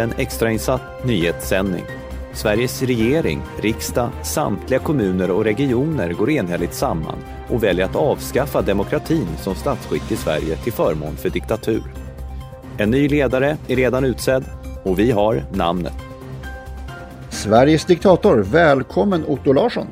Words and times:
En 0.00 0.12
extrainsatt 0.16 1.04
nyhetssändning. 1.04 1.84
Sveriges 2.32 2.82
regering, 2.82 3.42
riksdag, 3.62 4.10
samtliga 4.22 4.80
kommuner 4.80 5.30
och 5.30 5.44
regioner 5.44 6.12
går 6.12 6.30
enhälligt 6.30 6.74
samman 6.74 7.18
och 7.48 7.64
väljer 7.64 7.84
att 7.84 7.96
avskaffa 7.96 8.62
demokratin 8.62 9.26
som 9.42 9.54
statsskick 9.54 10.12
i 10.12 10.16
Sverige 10.16 10.56
till 10.56 10.72
förmån 10.72 11.16
för 11.16 11.30
diktatur. 11.30 11.82
En 12.78 12.90
ny 12.90 13.08
ledare 13.08 13.56
är 13.68 13.76
redan 13.76 14.04
utsedd 14.04 14.44
och 14.84 14.98
vi 14.98 15.10
har 15.10 15.44
namnet. 15.52 15.96
Sveriges 17.30 17.84
diktator, 17.84 18.38
välkommen 18.38 19.24
Otto 19.26 19.52
Larsson. 19.52 19.86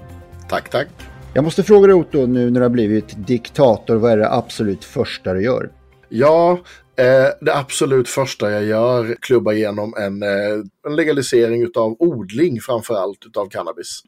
Tack, 0.49 0.69
tack. 0.71 0.89
Jag 1.35 1.45
måste 1.45 1.63
fråga 1.63 1.87
dig 1.87 1.95
Otto, 1.95 2.27
nu 2.27 2.51
när 2.51 2.61
du 2.61 2.65
har 2.65 2.71
blivit 2.71 3.27
diktator, 3.27 3.97
vad 3.97 4.13
är 4.13 4.17
det 4.17 4.33
absolut 4.33 4.85
första 4.85 5.35
du 5.35 5.43
gör? 5.43 5.71
Ja, 6.09 6.59
Eh, 6.99 7.29
det 7.41 7.55
absolut 7.55 8.09
första 8.09 8.51
jag 8.51 8.65
gör, 8.65 9.17
klubba 9.21 9.53
igenom 9.53 9.95
en, 9.99 10.23
eh, 10.23 10.65
en 10.87 10.97
legalisering 10.97 11.67
av 11.77 11.97
odling 11.99 12.61
framför 12.61 12.95
allt 12.95 13.27
utav 13.27 13.49
cannabis. 13.49 14.03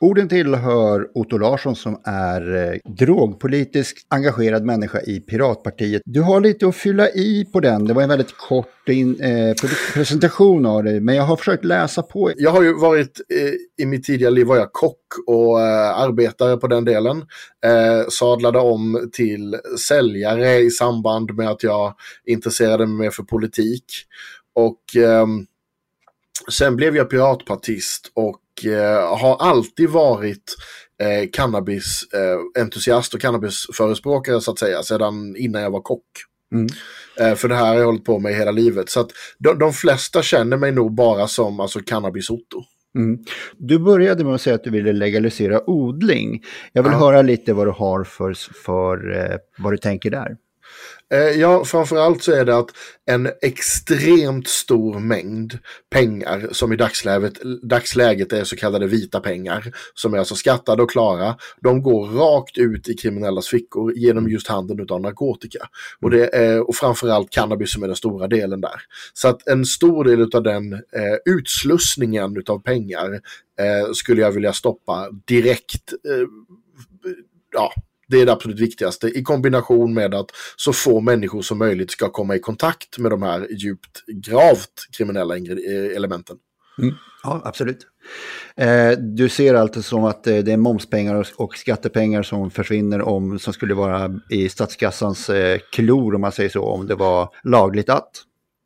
Orden 0.00 0.28
tillhör 0.28 1.08
Otto 1.14 1.38
Larsson 1.38 1.76
som 1.76 2.00
är 2.04 2.72
eh, 2.72 2.92
drogpolitiskt 2.98 4.06
engagerad 4.08 4.64
människa 4.64 5.00
i 5.00 5.20
Piratpartiet. 5.20 6.02
Du 6.04 6.20
har 6.20 6.40
lite 6.40 6.68
att 6.68 6.76
fylla 6.76 7.08
i 7.08 7.44
på 7.52 7.60
den, 7.60 7.84
det 7.84 7.94
var 7.94 8.02
en 8.02 8.08
väldigt 8.08 8.36
kort 8.36 8.88
in, 8.88 9.20
eh, 9.20 9.54
presentation 9.94 10.66
av 10.66 10.84
dig, 10.84 11.00
men 11.00 11.14
jag 11.14 11.22
har 11.22 11.36
försökt 11.36 11.64
läsa 11.64 12.02
på. 12.02 12.32
Jag 12.36 12.50
har 12.50 12.62
ju 12.62 12.74
varit, 12.74 13.20
eh, 13.28 13.84
i 13.84 13.86
mitt 13.86 14.04
tidigare 14.04 14.34
liv 14.34 14.46
var 14.46 14.56
jag 14.56 14.72
kock 14.72 14.98
och 15.26 15.60
eh, 15.60 15.98
arbetare 15.98 16.56
på 16.56 16.66
den 16.66 16.84
delen. 16.84 17.16
Eh, 17.64 18.08
sadlade 18.08 18.58
om 18.58 19.10
till 19.12 19.56
säljare 19.88 20.58
i 20.58 20.70
samband 20.70 21.34
med 21.34 21.48
att 21.48 21.62
jag 21.62 21.94
intresserade 22.26 22.86
mig 22.86 22.96
mer 22.96 23.10
för 23.10 23.22
politik. 23.22 23.84
Och 24.54 24.96
eh, 24.96 25.26
sen 26.52 26.76
blev 26.76 26.96
jag 26.96 27.10
piratpartist 27.10 28.12
och 28.14 28.66
eh, 28.66 29.18
har 29.18 29.36
alltid 29.36 29.88
varit 29.88 30.56
eh, 31.02 31.30
cannabisentusiast 31.32 33.14
och 33.14 33.20
cannabisförespråkare 33.20 34.40
så 34.40 34.50
att 34.50 34.58
säga, 34.58 34.82
sedan 34.82 35.36
innan 35.36 35.62
jag 35.62 35.70
var 35.70 35.80
kock. 35.80 36.06
Mm. 36.52 36.66
Eh, 37.20 37.36
för 37.36 37.48
det 37.48 37.54
här 37.54 37.66
har 37.66 37.74
jag 37.74 37.86
hållit 37.86 38.04
på 38.04 38.18
med 38.18 38.34
hela 38.34 38.50
livet. 38.50 38.90
Så 38.90 39.00
att 39.00 39.10
de, 39.38 39.58
de 39.58 39.72
flesta 39.72 40.22
känner 40.22 40.56
mig 40.56 40.72
nog 40.72 40.94
bara 40.94 41.28
som 41.28 41.60
alltså, 41.60 41.78
cannabis-Otto. 41.78 42.64
Mm. 42.98 43.18
Du 43.58 43.78
började 43.78 44.24
med 44.24 44.34
att 44.34 44.40
säga 44.40 44.54
att 44.56 44.64
du 44.64 44.70
ville 44.70 44.92
legalisera 44.92 45.70
odling. 45.70 46.42
Jag 46.72 46.82
vill 46.82 46.92
ja. 46.92 46.98
höra 46.98 47.22
lite 47.22 47.52
vad 47.52 47.66
du 47.66 47.70
har 47.70 48.04
för, 48.04 48.34
för 48.64 49.16
eh, 49.16 49.36
vad 49.58 49.72
du 49.72 49.76
tänker 49.76 50.10
där. 50.10 50.36
Eh, 51.14 51.40
ja, 51.40 51.64
framförallt 51.64 52.22
så 52.22 52.32
är 52.32 52.44
det 52.44 52.56
att 52.56 52.70
en 53.06 53.30
extremt 53.42 54.48
stor 54.48 54.98
mängd 54.98 55.58
pengar 55.90 56.48
som 56.52 56.72
i 56.72 56.76
dagsläget, 56.76 57.42
dagsläget 57.62 58.32
är 58.32 58.44
så 58.44 58.56
kallade 58.56 58.86
vita 58.86 59.20
pengar, 59.20 59.74
som 59.94 60.14
är 60.14 60.18
alltså 60.18 60.34
skattade 60.34 60.82
och 60.82 60.90
klara, 60.90 61.36
de 61.60 61.82
går 61.82 62.06
rakt 62.06 62.58
ut 62.58 62.88
i 62.88 62.94
kriminellas 62.94 63.48
fickor 63.48 63.92
genom 63.92 64.28
just 64.28 64.48
handeln 64.48 64.86
av 64.90 65.00
narkotika. 65.00 65.68
Och, 66.00 66.10
det 66.10 66.36
är, 66.36 66.68
och 66.68 66.76
framförallt 66.76 67.30
cannabis 67.30 67.72
som 67.72 67.82
är 67.82 67.86
den 67.86 67.96
stora 67.96 68.28
delen 68.28 68.60
där. 68.60 68.80
Så 69.12 69.28
att 69.28 69.48
en 69.48 69.64
stor 69.64 70.04
del 70.04 70.30
av 70.34 70.42
den 70.42 70.72
eh, 70.72 71.16
utslussningen 71.24 72.42
av 72.46 72.62
pengar 72.62 73.20
eh, 73.60 73.92
skulle 73.92 74.20
jag 74.20 74.32
vilja 74.32 74.52
stoppa 74.52 75.08
direkt. 75.26 75.92
Eh, 75.92 76.26
ja, 77.52 77.72
det 78.08 78.20
är 78.20 78.26
det 78.26 78.32
absolut 78.32 78.60
viktigaste 78.60 79.08
i 79.08 79.22
kombination 79.22 79.94
med 79.94 80.14
att 80.14 80.30
så 80.56 80.72
få 80.72 81.00
människor 81.00 81.42
som 81.42 81.58
möjligt 81.58 81.90
ska 81.90 82.10
komma 82.10 82.36
i 82.36 82.38
kontakt 82.38 82.98
med 82.98 83.10
de 83.10 83.22
här 83.22 83.46
djupt 83.50 84.04
gravt 84.06 84.88
kriminella 84.96 85.36
eh, 85.36 85.96
elementen. 85.96 86.36
Mm. 86.78 86.94
Ja, 87.22 87.42
absolut. 87.44 87.86
Eh, 88.56 88.90
du 88.98 89.28
ser 89.28 89.54
alltså 89.54 89.82
som 89.82 90.04
att 90.04 90.26
eh, 90.26 90.38
det 90.38 90.52
är 90.52 90.56
momspengar 90.56 91.28
och 91.36 91.56
skattepengar 91.56 92.22
som 92.22 92.50
försvinner 92.50 93.02
om, 93.02 93.38
som 93.38 93.52
skulle 93.52 93.74
vara 93.74 94.20
i 94.30 94.48
statskassans 94.48 95.30
eh, 95.30 95.58
klor 95.72 96.14
om 96.14 96.20
man 96.20 96.32
säger 96.32 96.50
så, 96.50 96.64
om 96.64 96.86
det 96.86 96.94
var 96.94 97.28
lagligt 97.44 97.88
att? 97.88 98.10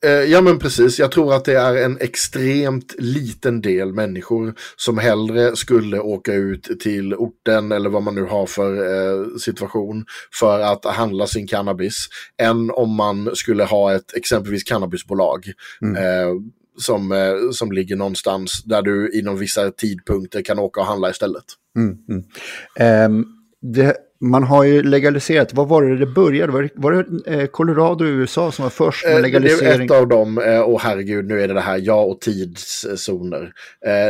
Eh, 0.04 0.10
ja 0.10 0.40
men 0.40 0.58
precis, 0.58 0.98
jag 0.98 1.12
tror 1.12 1.34
att 1.34 1.44
det 1.44 1.58
är 1.58 1.76
en 1.76 1.98
extremt 2.00 2.94
liten 2.98 3.60
del 3.60 3.92
människor 3.92 4.54
som 4.76 4.98
hellre 4.98 5.56
skulle 5.56 6.00
åka 6.00 6.34
ut 6.34 6.80
till 6.80 7.14
orten 7.14 7.72
eller 7.72 7.90
vad 7.90 8.02
man 8.02 8.14
nu 8.14 8.24
har 8.24 8.46
för 8.46 8.76
eh, 8.76 9.36
situation 9.38 10.04
för 10.38 10.60
att 10.60 10.84
handla 10.84 11.26
sin 11.26 11.46
cannabis 11.46 12.08
än 12.42 12.70
om 12.70 12.94
man 12.94 13.36
skulle 13.36 13.64
ha 13.64 13.94
ett 13.94 14.16
exempelvis 14.16 14.64
cannabisbolag. 14.64 15.52
Mm. 15.82 15.96
Eh, 15.96 16.34
som, 16.80 17.14
som 17.52 17.72
ligger 17.72 17.96
någonstans 17.96 18.62
där 18.64 18.82
du 18.82 19.18
inom 19.18 19.38
vissa 19.38 19.70
tidpunkter 19.70 20.42
kan 20.42 20.58
åka 20.58 20.80
och 20.80 20.86
handla 20.86 21.10
istället. 21.10 21.44
Mm, 21.76 21.96
mm. 22.08 23.12
Um, 23.12 23.26
det 23.60 23.96
man 24.20 24.42
har 24.42 24.64
ju 24.64 24.82
legaliserat, 24.82 25.54
vad 25.54 25.68
var 25.68 25.82
det 25.82 25.98
det 25.98 26.06
började? 26.06 26.52
Var 26.52 26.62
det, 26.62 26.70
var 26.74 26.92
det 26.92 27.34
eh, 27.34 27.46
Colorado 27.46 28.04
och 28.04 28.08
USA 28.08 28.52
som 28.52 28.62
var 28.62 28.70
först 28.70 29.06
med 29.06 29.22
legalisering? 29.22 29.72
Eh, 29.72 29.78
det 29.78 29.82
är 29.82 29.84
ett 29.84 29.90
av 29.90 30.08
dem, 30.08 30.38
eh, 30.38 30.60
och 30.60 30.80
herregud 30.80 31.26
nu 31.26 31.40
är 31.40 31.48
det 31.48 31.54
det 31.54 31.60
här 31.60 31.80
ja 31.82 32.00
och 32.00 32.20
tidszoner. 32.20 33.52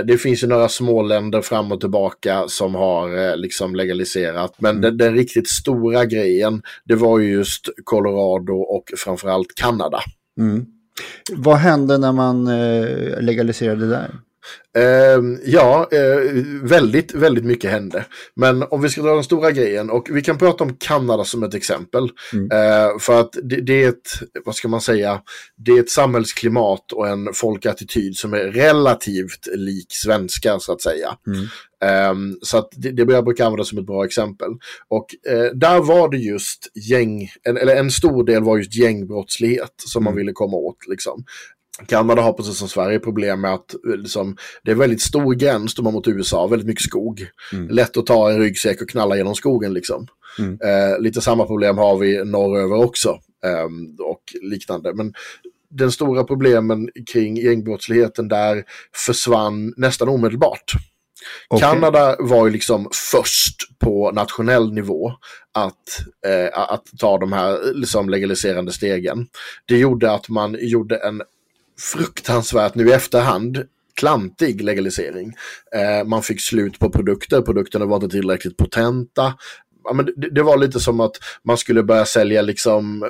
Det 0.05 0.19
finns 0.19 0.43
ju 0.43 0.47
några 0.47 0.69
små 0.69 1.03
länder 1.03 1.43
fram 1.43 1.73
och 1.73 1.81
tillbaka 1.81 2.45
som 2.49 2.75
har 2.75 3.37
liksom 3.37 3.75
legaliserat, 3.75 4.55
men 4.59 4.71
mm. 4.71 4.83
den, 4.83 4.97
den, 4.97 5.15
riktigt 5.15 5.49
stora 5.49 6.05
grejen, 6.05 6.63
det 6.85 6.95
var 6.95 7.19
ju 7.19 7.33
just 7.33 7.69
Colorado 7.85 8.53
och 8.53 8.85
framförallt 8.97 9.55
Kanada. 9.55 10.01
Mm. 10.41 10.67
Vad 11.33 11.57
hände 11.57 11.99
när 11.99 12.13
man 12.13 12.45
legaliserade 13.21 13.89
där? 13.89 14.15
Uh, 14.79 15.39
ja, 15.45 15.89
uh, 15.95 16.45
väldigt, 16.63 17.15
väldigt 17.15 17.45
mycket 17.45 17.71
hände. 17.71 18.05
Men 18.37 18.63
om 18.63 18.83
vi 18.83 18.89
ska 18.89 19.03
dra 19.03 19.15
den 19.15 19.25
stora 19.25 19.51
grejen, 19.51 19.91
och 19.91 20.09
vi 20.11 20.23
kan 20.23 20.39
prata 20.39 20.65
om 20.65 20.77
Kanada 20.77 21.25
som 21.25 21.43
ett 21.43 21.55
exempel. 21.55 22.09
Mm. 22.33 22.45
Uh, 22.45 22.99
för 22.99 23.21
att 23.21 23.37
det, 23.43 23.61
det, 23.61 23.85
är 23.85 23.89
ett, 23.89 24.09
vad 24.45 24.55
ska 24.55 24.69
man 24.69 24.81
säga, 24.81 25.21
det 25.57 25.73
är 25.73 25.81
ett 25.81 25.91
samhällsklimat 25.91 26.93
och 26.93 27.09
en 27.09 27.29
folkattityd 27.35 28.17
som 28.17 28.35
är 28.35 28.45
relativt 28.45 29.47
lik 29.55 29.87
svenska 29.89 30.59
så 30.59 30.73
att 30.73 30.83
säga. 30.83 31.17
Mm. 31.27 31.49
Um, 32.11 32.39
så 32.43 32.59
att 32.59 32.69
det, 32.77 32.91
det 32.91 33.13
jag 33.13 33.25
brukar 33.25 33.45
använda 33.45 33.65
som 33.65 33.79
ett 33.79 33.87
bra 33.87 34.05
exempel. 34.05 34.51
Och 34.89 35.07
uh, 35.31 35.51
där 35.55 35.81
var 35.81 36.09
det 36.09 36.17
just 36.17 36.77
gäng, 36.89 37.31
en, 37.43 37.57
eller 37.57 37.77
en 37.77 37.91
stor 37.91 38.25
del 38.25 38.43
var 38.43 38.59
just 38.59 38.75
gängbrottslighet 38.75 39.75
som 39.77 40.03
mm. 40.03 40.05
man 40.05 40.17
ville 40.17 40.33
komma 40.33 40.57
åt. 40.57 40.87
Liksom. 40.89 41.25
Kanada 41.87 42.23
har 42.23 42.33
precis 42.33 42.59
som 42.59 42.69
Sverige 42.69 42.99
problem 42.99 43.41
med 43.41 43.55
att 43.55 43.75
liksom, 43.85 44.37
det 44.65 44.71
är 44.71 44.75
väldigt 44.75 45.03
stor 45.03 45.35
gräns 45.35 45.75
då 45.75 45.83
man 45.83 45.93
mot 45.93 46.09
USA, 46.09 46.47
väldigt 46.47 46.67
mycket 46.67 46.85
skog. 46.85 47.27
Mm. 47.53 47.69
Lätt 47.69 47.97
att 47.97 48.07
ta 48.07 48.31
en 48.31 48.39
ryggsäck 48.39 48.83
och 48.83 48.89
knalla 48.89 49.17
genom 49.17 49.35
skogen 49.35 49.75
liksom. 49.75 50.07
Mm. 50.39 50.59
Eh, 50.65 51.01
lite 51.01 51.21
samma 51.21 51.47
problem 51.47 51.79
har 51.79 51.99
vi 51.99 52.25
norröver 52.25 52.85
också 52.85 53.09
eh, 53.45 54.05
och 54.07 54.23
liknande. 54.43 54.95
Men 54.95 55.13
den 55.71 55.93
stora 55.93 56.25
problemen 56.25 56.91
kring 57.13 57.37
gängbrottsligheten 57.37 58.29
där 58.29 58.65
försvann 59.07 59.75
nästan 59.77 60.09
omedelbart. 60.09 60.73
Okay. 61.51 61.69
Kanada 61.69 62.17
var 62.19 62.47
ju 62.47 62.53
liksom 62.53 62.89
först 63.11 63.79
på 63.79 64.11
nationell 64.11 64.73
nivå 64.73 65.13
att, 65.55 65.99
eh, 66.27 66.61
att 66.61 66.85
ta 66.99 67.19
de 67.19 67.33
här 67.33 67.75
liksom 67.75 68.09
legaliserande 68.09 68.73
stegen. 68.73 69.27
Det 69.67 69.79
gjorde 69.79 70.13
att 70.13 70.29
man 70.29 70.57
gjorde 70.61 70.97
en 70.97 71.23
fruktansvärt 71.81 72.75
nu 72.75 72.89
i 72.89 72.93
efterhand 72.93 73.65
klantig 73.99 74.63
legalisering. 74.63 75.33
Eh, 75.75 76.07
man 76.07 76.23
fick 76.23 76.41
slut 76.41 76.79
på 76.79 76.91
produkter, 76.91 77.43
produkterna 77.43 77.87
var 77.87 77.97
inte 77.97 78.09
tillräckligt 78.09 78.57
potenta. 78.57 79.35
Ja, 79.85 79.93
men 79.93 80.07
det, 80.17 80.31
det, 80.31 80.43
var 80.43 80.57
lite 80.57 80.81
som 80.81 81.01
att 81.01 81.17
man 81.45 81.59
skulle 81.59 81.83
börja 81.83 82.05
sälja 82.05 82.43
liksom 82.43 83.03
eh, 83.03 83.09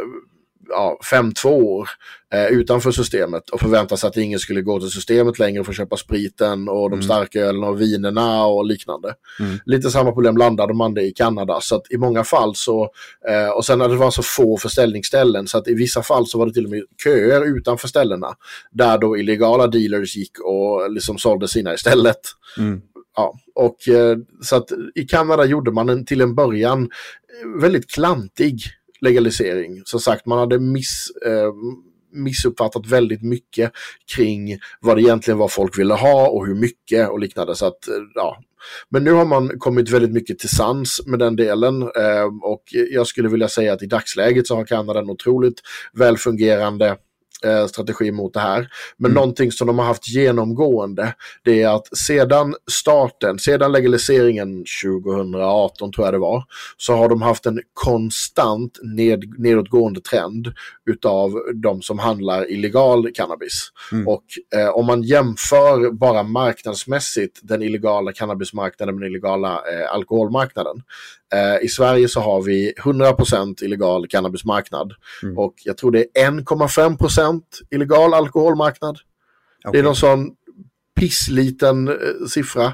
ja, 0.68 0.98
fem, 1.10 1.32
två 1.32 1.76
år 1.76 1.88
eh, 2.34 2.46
utanför 2.46 2.90
systemet 2.90 3.50
och 3.50 3.60
förvänta 3.60 3.96
sig 3.96 4.08
att 4.08 4.16
ingen 4.16 4.38
skulle 4.38 4.62
gå 4.62 4.80
till 4.80 4.90
systemet 4.90 5.38
längre 5.38 5.64
för 5.64 5.72
att 5.72 5.76
köpa 5.76 5.96
spriten 5.96 6.68
och 6.68 6.90
de 6.90 6.94
mm. 6.94 7.02
starka 7.02 7.40
ölen 7.40 7.64
och 7.64 7.80
vinerna 7.80 8.46
och 8.46 8.64
liknande. 8.64 9.14
Mm. 9.40 9.58
Lite 9.64 9.90
samma 9.90 10.12
problem 10.12 10.36
landade 10.36 10.74
man 10.74 10.94
det 10.94 11.02
i 11.02 11.12
Kanada. 11.12 11.60
Så 11.60 11.76
att 11.76 11.90
i 11.90 11.96
många 11.96 12.24
fall 12.24 12.54
så, 12.54 12.90
eh, 13.28 13.48
och 13.48 13.64
sen 13.64 13.78
när 13.78 13.88
det 13.88 13.96
var 13.96 14.10
så 14.10 14.22
få 14.22 14.58
försäljningsställen 14.58 15.46
så 15.46 15.58
att 15.58 15.68
i 15.68 15.74
vissa 15.74 16.02
fall 16.02 16.26
så 16.26 16.38
var 16.38 16.46
det 16.46 16.52
till 16.52 16.64
och 16.64 16.70
med 16.70 16.82
köer 17.04 17.44
utanför 17.44 17.88
ställena. 17.88 18.34
Där 18.70 18.98
då 18.98 19.16
illegala 19.18 19.66
dealers 19.66 20.16
gick 20.16 20.40
och 20.44 20.92
liksom 20.92 21.18
sålde 21.18 21.48
sina 21.48 21.74
istället. 21.74 22.20
Mm. 22.58 22.80
Ja, 23.16 23.34
och 23.54 23.88
eh, 23.88 24.16
så 24.42 24.56
att 24.56 24.68
i 24.94 25.02
Kanada 25.02 25.44
gjorde 25.44 25.70
man 25.70 25.88
en, 25.88 26.04
till 26.04 26.20
en 26.20 26.34
början 26.34 26.82
eh, 26.82 27.60
väldigt 27.60 27.90
klantig 27.90 28.62
legalisering. 29.00 29.82
Som 29.84 30.00
sagt, 30.00 30.26
man 30.26 30.38
hade 30.38 30.58
miss, 30.58 31.06
eh, 31.26 31.52
missuppfattat 32.12 32.86
väldigt 32.86 33.22
mycket 33.22 33.72
kring 34.16 34.58
vad 34.80 34.96
det 34.96 35.02
egentligen 35.02 35.38
var 35.38 35.48
folk 35.48 35.78
ville 35.78 35.94
ha 35.94 36.28
och 36.28 36.46
hur 36.46 36.54
mycket 36.54 37.08
och 37.08 37.18
liknande. 37.18 37.54
Så 37.54 37.66
att, 37.66 37.88
eh, 37.88 37.94
ja. 38.14 38.38
Men 38.88 39.04
nu 39.04 39.12
har 39.12 39.24
man 39.24 39.58
kommit 39.58 39.90
väldigt 39.90 40.12
mycket 40.12 40.38
till 40.38 40.48
sans 40.48 41.00
med 41.06 41.18
den 41.18 41.36
delen 41.36 41.82
eh, 41.82 42.26
och 42.42 42.62
jag 42.90 43.06
skulle 43.06 43.28
vilja 43.28 43.48
säga 43.48 43.72
att 43.72 43.82
i 43.82 43.86
dagsläget 43.86 44.46
så 44.46 44.56
har 44.56 44.64
Kanada 44.64 45.00
en 45.00 45.10
otroligt 45.10 45.60
välfungerande 45.92 46.96
eh, 47.44 47.66
strategi 47.66 48.12
mot 48.12 48.34
det 48.34 48.40
här. 48.40 48.68
Men 48.96 49.10
mm. 49.10 49.14
någonting 49.14 49.52
som 49.52 49.66
de 49.66 49.78
har 49.78 49.86
haft 49.86 50.08
genomgående, 50.08 51.14
det 51.44 51.62
är 51.62 51.68
att 51.68 51.96
sedan 51.96 52.54
starten, 52.70 53.38
sedan 53.38 53.72
legaliseringen 53.72 54.64
2018 54.84 55.92
tror 55.92 56.06
jag 56.06 56.14
det 56.14 56.18
var, 56.18 56.44
så 56.76 56.96
har 56.96 57.08
de 57.08 57.22
haft 57.22 57.46
en 57.46 57.60
konstant 57.74 58.78
ned, 58.82 59.24
nedåtgående 59.38 60.00
trend 60.00 60.52
utav 60.90 61.42
de 61.54 61.82
som 61.82 61.98
handlar 61.98 62.50
illegal 62.50 63.10
cannabis. 63.14 63.72
Mm. 63.92 64.08
Och 64.08 64.24
eh, 64.54 64.68
om 64.68 64.86
man 64.86 65.02
jämför 65.02 65.92
bara 65.92 66.22
marknadsmässigt 66.22 67.40
den 67.42 67.62
illegala 67.62 68.12
cannabismarknaden 68.12 68.94
med 68.94 69.02
den 69.02 69.10
illegala 69.10 69.52
eh, 69.52 69.94
alkoholmarknaden. 69.94 70.82
Eh, 71.34 71.64
I 71.64 71.68
Sverige 71.68 72.08
så 72.08 72.20
har 72.20 72.42
vi 72.42 72.72
100% 72.72 73.64
illegal 73.64 74.08
cannabismarknad 74.08 74.92
mm. 75.22 75.38
och 75.38 75.54
jag 75.64 75.76
tror 75.76 75.90
det 75.90 76.06
är 76.14 76.30
1,5% 76.30 77.42
illegal 77.70 78.14
alkoholmarknad. 78.14 78.98
Okay. 79.58 79.72
Det 79.72 79.78
är 79.78 79.82
någon 79.82 79.96
sån 79.96 80.30
pissliten 81.00 81.88
eh, 81.88 82.26
siffra. 82.28 82.72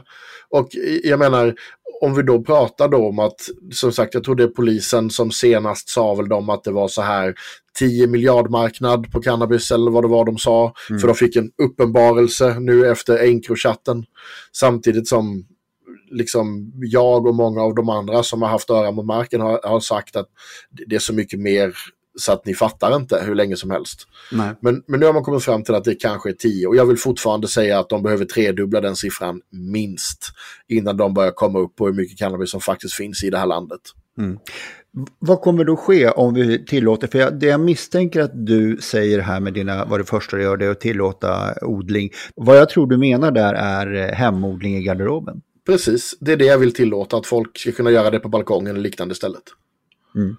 Och 0.49 0.69
jag 1.03 1.19
menar, 1.19 1.55
om 2.01 2.15
vi 2.15 2.23
då 2.23 2.43
pratar 2.43 2.89
då 2.89 3.09
om 3.09 3.19
att, 3.19 3.41
som 3.73 3.93
sagt, 3.93 4.15
jag 4.15 4.25
tror 4.25 4.35
det 4.35 4.43
är 4.43 4.49
polisen 4.49 5.11
som 5.11 5.31
senast 5.31 5.89
sa 5.89 6.15
väl 6.15 6.29
dem 6.29 6.51
att 6.51 6.65
det 6.65 6.73
var 6.73 6.89
så 6.89 7.03
här 7.03 7.35
10 7.79 8.07
miljardmarknad 8.07 9.13
på 9.13 9.23
cannabis 9.23 9.71
eller 9.71 9.91
vad 9.91 10.05
det 10.05 10.09
var 10.09 10.25
de 10.25 10.39
sa. 10.39 10.75
Mm. 10.91 11.01
För 11.01 11.09
de 11.09 11.15
fick 11.15 11.37
en 11.37 11.51
uppenbarelse 11.63 12.61
nu 12.61 12.91
efter 12.91 13.19
Encrochatten. 13.25 14.05
Samtidigt 14.53 15.09
som 15.09 15.47
liksom 16.15 16.73
jag 16.77 17.27
och 17.27 17.35
många 17.35 17.63
av 17.63 17.75
de 17.75 17.89
andra 17.89 18.23
som 18.23 18.43
har 18.43 18.49
haft 18.49 18.71
öra 18.71 18.91
mot 18.91 19.07
marken 19.07 19.41
har, 19.41 19.61
har 19.65 19.81
sagt 19.81 20.17
att 20.17 20.29
det 20.87 20.95
är 20.95 21.01
så 21.01 21.15
mycket 21.15 21.41
mer 21.41 21.75
så 22.19 22.33
att 22.33 22.47
ni 22.47 22.55
fattar 22.55 22.97
inte 22.97 23.23
hur 23.27 23.35
länge 23.35 23.57
som 23.57 23.71
helst. 23.71 24.09
Men, 24.61 24.83
men 24.87 25.01
nu 25.01 25.07
har 25.07 25.13
man 25.13 25.23
kommit 25.23 25.45
fram 25.45 25.65
till 25.65 25.75
att 25.75 25.85
det 25.85 25.95
kanske 25.95 26.29
är 26.29 26.35
10 26.35 26.67
och 26.67 26.77
jag 26.77 26.87
vill 26.87 26.97
fortfarande 26.97 27.49
säga 27.49 27.79
att 27.79 27.89
de 27.89 28.03
behöver 28.03 28.25
tredubbla 28.25 28.81
den 28.81 28.97
siffran 28.97 29.41
minst 29.51 30.27
innan 30.69 30.97
de 30.97 31.15
börjar 31.15 31.31
komma 31.31 31.59
upp 31.59 31.77
på 31.77 31.87
hur 31.87 31.95
mycket 31.95 32.19
cannabis 32.19 32.51
som 32.51 32.61
faktiskt 32.61 32.95
finns 32.95 33.25
i 33.25 33.31
det 33.31 33.39
här 33.39 33.47
landet. 33.47 33.81
Mm. 34.19 34.39
Vad 35.19 35.41
kommer 35.41 35.65
då 35.65 35.77
ske 35.77 36.09
om 36.09 36.35
vi 36.35 36.65
tillåter, 36.65 37.09
för 37.09 37.19
jag, 37.19 37.41
det 37.41 37.47
jag 37.47 37.61
misstänker 37.61 38.21
att 38.21 38.47
du 38.47 38.77
säger 38.77 39.19
här 39.19 39.41
med 39.41 39.55
dina, 39.55 39.85
vad 39.85 40.01
det 40.01 40.05
första 40.05 40.37
du 40.37 40.43
gör, 40.43 40.57
det 40.57 40.67
är 40.67 40.71
att 40.71 40.81
tillåta 40.81 41.55
odling. 41.63 42.11
Vad 42.37 42.57
jag 42.57 42.69
tror 42.69 42.87
du 42.87 42.97
menar 42.97 43.31
där 43.31 43.55
är 43.55 43.95
eh, 43.95 44.15
hemodling 44.15 44.77
i 44.77 44.83
garderoben. 44.83 45.41
Precis, 45.67 46.15
det 46.21 46.33
är 46.33 46.37
det 46.37 46.45
jag 46.45 46.59
vill 46.59 46.75
tillåta, 46.75 47.17
att 47.17 47.27
folk 47.27 47.59
ska 47.59 47.73
kunna 47.73 47.91
göra 47.91 48.11
det 48.11 48.21
på 48.21 48.29
balkongen 48.29 48.67
eller 48.67 48.81
liknande 48.81 49.15
stället. 49.15 49.43
Mm. 50.15 50.37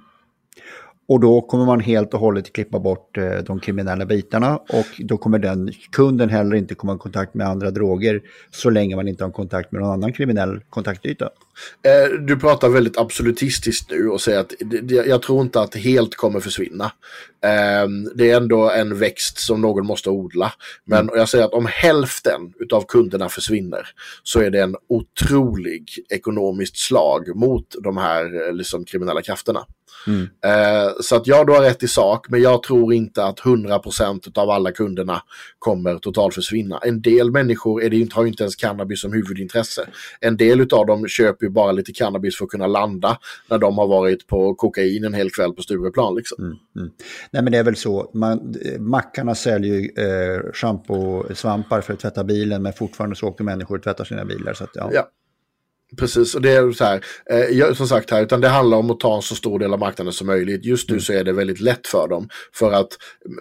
Och 1.07 1.19
då 1.19 1.41
kommer 1.41 1.65
man 1.65 1.79
helt 1.79 2.13
och 2.13 2.19
hållet 2.19 2.53
klippa 2.53 2.79
bort 2.79 3.17
eh, 3.17 3.37
de 3.37 3.59
kriminella 3.59 4.05
bitarna 4.05 4.57
och 4.57 4.85
då 4.99 5.17
kommer 5.17 5.39
den 5.39 5.71
kunden 5.91 6.29
heller 6.29 6.55
inte 6.55 6.75
komma 6.75 6.95
i 6.95 6.97
kontakt 6.97 7.33
med 7.33 7.47
andra 7.47 7.71
droger 7.71 8.21
så 8.51 8.69
länge 8.69 8.95
man 8.95 9.07
inte 9.07 9.23
har 9.23 9.31
kontakt 9.31 9.71
med 9.71 9.81
någon 9.81 9.91
annan 9.91 10.13
kriminell 10.13 10.61
kontaktyta. 10.69 11.29
Eh, 11.83 12.19
du 12.19 12.39
pratar 12.39 12.69
väldigt 12.69 12.97
absolutistiskt 12.97 13.91
nu 13.91 14.09
och 14.09 14.21
säger 14.21 14.39
att 14.39 14.53
jag 15.07 15.21
tror 15.21 15.41
inte 15.41 15.61
att 15.61 15.71
det 15.71 15.79
helt 15.79 16.15
kommer 16.15 16.39
försvinna. 16.39 16.91
Ehm, 17.45 18.09
det 18.15 18.31
är 18.31 18.37
ändå 18.37 18.71
en 18.71 18.97
växt 18.99 19.37
som 19.37 19.61
någon 19.61 19.85
måste 19.85 20.09
odla. 20.09 20.53
Men 20.85 20.99
mm. 20.99 21.17
jag 21.17 21.29
säger 21.29 21.45
att 21.45 21.53
om 21.53 21.67
hälften 21.71 22.53
av 22.71 22.85
kunderna 22.87 23.29
försvinner 23.29 23.87
så 24.23 24.39
är 24.39 24.49
det 24.49 24.61
en 24.61 24.75
otrolig 24.89 25.89
ekonomiskt 26.09 26.77
slag 26.77 27.35
mot 27.35 27.75
de 27.83 27.97
här 27.97 28.47
eh, 28.47 28.53
liksom, 28.53 28.85
kriminella 28.85 29.21
krafterna. 29.21 29.65
Mm. 30.07 30.29
Eh, 30.45 30.91
så 31.01 31.15
att 31.15 31.27
ja, 31.27 31.43
du 31.43 31.53
har 31.53 31.61
rätt 31.61 31.83
i 31.83 31.87
sak, 31.87 32.29
men 32.29 32.41
jag 32.41 32.63
tror 32.63 32.93
inte 32.93 33.23
att 33.23 33.39
100% 33.39 34.37
av 34.37 34.49
alla 34.49 34.71
kunderna 34.71 35.21
kommer 35.59 35.97
totalt 35.97 36.33
försvinna. 36.33 36.77
En 36.77 37.01
del 37.01 37.31
människor 37.31 37.83
är 37.83 37.89
det, 37.89 38.13
har 38.13 38.25
inte 38.25 38.43
ens 38.43 38.55
cannabis 38.55 39.01
som 39.01 39.13
huvudintresse. 39.13 39.87
En 40.19 40.37
del 40.37 40.61
av 40.61 40.85
dem 40.85 41.07
köper 41.07 41.44
ju 41.45 41.49
bara 41.49 41.71
lite 41.71 41.93
cannabis 41.93 42.37
för 42.37 42.45
att 42.45 42.51
kunna 42.51 42.67
landa 42.67 43.17
när 43.49 43.57
de 43.57 43.77
har 43.77 43.87
varit 43.87 44.27
på 44.27 44.55
kokain 44.55 45.03
en 45.03 45.13
hel 45.13 45.31
kväll 45.31 45.53
på 45.53 45.61
Stureplan. 45.61 46.15
Liksom. 46.15 46.43
Mm, 46.43 46.57
mm. 46.75 46.91
Nej 47.31 47.43
men 47.43 47.51
det 47.51 47.57
är 47.57 47.63
väl 47.63 47.75
så, 47.75 48.11
Man, 48.13 48.55
mackarna 48.79 49.35
säljer 49.35 49.75
ju 49.75 49.89
eh, 49.97 50.41
schampo-svampar 50.53 51.81
för 51.81 51.93
att 51.93 51.99
tvätta 51.99 52.23
bilen 52.23 52.63
men 52.63 52.73
fortfarande 52.73 53.15
så 53.15 53.27
åker 53.27 53.43
människor 53.43 53.77
och 53.77 53.83
tvättar 53.83 54.03
sina 54.03 54.25
bilar. 54.25 54.53
Så 54.53 54.63
att, 54.63 54.71
ja. 54.73 54.89
ja. 54.93 55.09
Precis, 55.97 56.35
och 56.35 56.41
det 56.41 56.51
är 56.51 56.71
så 56.71 56.83
här, 56.83 57.05
eh, 57.29 57.73
som 57.73 57.87
sagt 57.87 58.11
här, 58.11 58.23
utan 58.23 58.41
det 58.41 58.47
handlar 58.47 58.77
om 58.77 58.91
att 58.91 58.99
ta 58.99 59.15
en 59.15 59.21
så 59.21 59.35
stor 59.35 59.59
del 59.59 59.73
av 59.73 59.79
marknaden 59.79 60.13
som 60.13 60.27
möjligt. 60.27 60.65
Just 60.65 60.89
nu 60.89 60.93
mm. 60.93 61.01
så 61.01 61.13
är 61.13 61.23
det 61.23 61.33
väldigt 61.33 61.59
lätt 61.59 61.87
för 61.87 62.07
dem. 62.07 62.29
För 62.53 62.71
att 62.71 62.87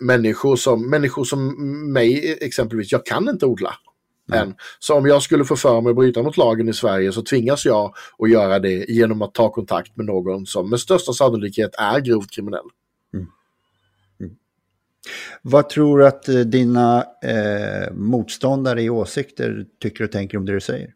människor 0.00 0.56
som, 0.56 0.90
människor 0.90 1.24
som 1.24 1.52
mig 1.92 2.38
exempelvis, 2.40 2.92
jag 2.92 3.06
kan 3.06 3.28
inte 3.28 3.46
odla. 3.46 3.74
Mm. 4.32 4.54
Så 4.78 4.94
om 4.94 5.06
jag 5.06 5.22
skulle 5.22 5.44
få 5.44 5.56
för 5.56 5.80
mig 5.80 5.90
att 5.90 5.96
bryta 5.96 6.22
mot 6.22 6.36
lagen 6.36 6.68
i 6.68 6.72
Sverige 6.72 7.12
så 7.12 7.22
tvingas 7.22 7.64
jag 7.64 7.94
att 8.18 8.30
göra 8.30 8.58
det 8.58 8.84
genom 8.88 9.22
att 9.22 9.34
ta 9.34 9.52
kontakt 9.52 9.96
med 9.96 10.06
någon 10.06 10.46
som 10.46 10.70
med 10.70 10.80
största 10.80 11.12
sannolikhet 11.12 11.70
är 11.78 12.00
grovt 12.00 12.30
kriminell. 12.30 12.68
Vad 15.42 15.68
tror 15.68 15.98
du 15.98 16.06
att 16.06 16.28
eh, 16.28 16.34
dina 16.34 17.04
eh, 17.24 17.92
motståndare 17.92 18.82
i 18.82 18.90
åsikter 18.90 19.64
tycker 19.82 20.04
och 20.04 20.12
tänker 20.12 20.38
om 20.38 20.46
det 20.46 20.52
du 20.52 20.60
säger? 20.60 20.88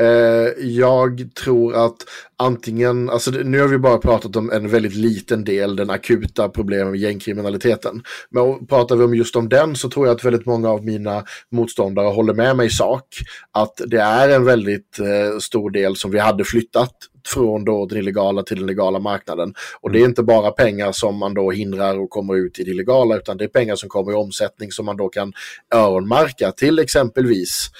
Eh, 0.00 0.64
jag 0.64 1.34
tror 1.34 1.74
att 1.74 1.96
antingen, 2.36 3.10
alltså 3.10 3.30
nu 3.30 3.60
har 3.60 3.68
vi 3.68 3.78
bara 3.78 3.98
pratat 3.98 4.36
om 4.36 4.52
en 4.52 4.68
väldigt 4.68 4.94
liten 4.94 5.44
del, 5.44 5.76
den 5.76 5.90
akuta 5.90 6.48
problemen 6.48 6.90
med 6.90 7.00
gängkriminaliteten. 7.00 8.02
Men 8.30 8.66
pratar 8.66 8.96
vi 8.96 9.04
om 9.04 9.14
just 9.14 9.36
om 9.36 9.48
den 9.48 9.76
så 9.76 9.90
tror 9.90 10.06
jag 10.06 10.16
att 10.16 10.24
väldigt 10.24 10.46
många 10.46 10.70
av 10.70 10.84
mina 10.84 11.24
motståndare 11.52 12.06
håller 12.06 12.34
med 12.34 12.56
mig 12.56 12.66
i 12.66 12.70
sak. 12.70 13.04
Att 13.52 13.80
det 13.86 14.00
är 14.00 14.28
en 14.28 14.44
väldigt 14.44 14.98
eh, 14.98 15.38
stor 15.38 15.70
del 15.70 15.96
som 15.96 16.10
vi 16.10 16.18
hade 16.18 16.44
flyttat 16.44 16.94
från 17.26 17.64
då 17.64 17.86
den 17.86 17.98
illegala 17.98 18.42
till 18.42 18.56
den 18.56 18.66
legala 18.66 18.98
marknaden. 18.98 19.54
Och 19.80 19.90
det 19.90 20.00
är 20.00 20.04
inte 20.04 20.22
bara 20.22 20.50
pengar 20.50 20.92
som 20.92 21.18
man 21.18 21.34
då 21.34 21.50
hindrar 21.50 21.98
och 21.98 22.10
kommer 22.10 22.36
ut 22.36 22.58
i 22.58 22.64
det 22.64 22.70
illegala 22.70 23.16
utan 23.16 23.36
det 23.36 23.44
är 23.44 23.48
pengar 23.48 23.76
som 23.76 23.88
kommer 23.88 24.12
i 24.12 24.14
omsättning 24.14 24.72
som 24.72 24.86
man 24.86 24.96
då 24.96 25.08
kan 25.08 25.32
öronmarka 25.74 26.52
till 26.52 26.78
exempelvis 26.78 27.70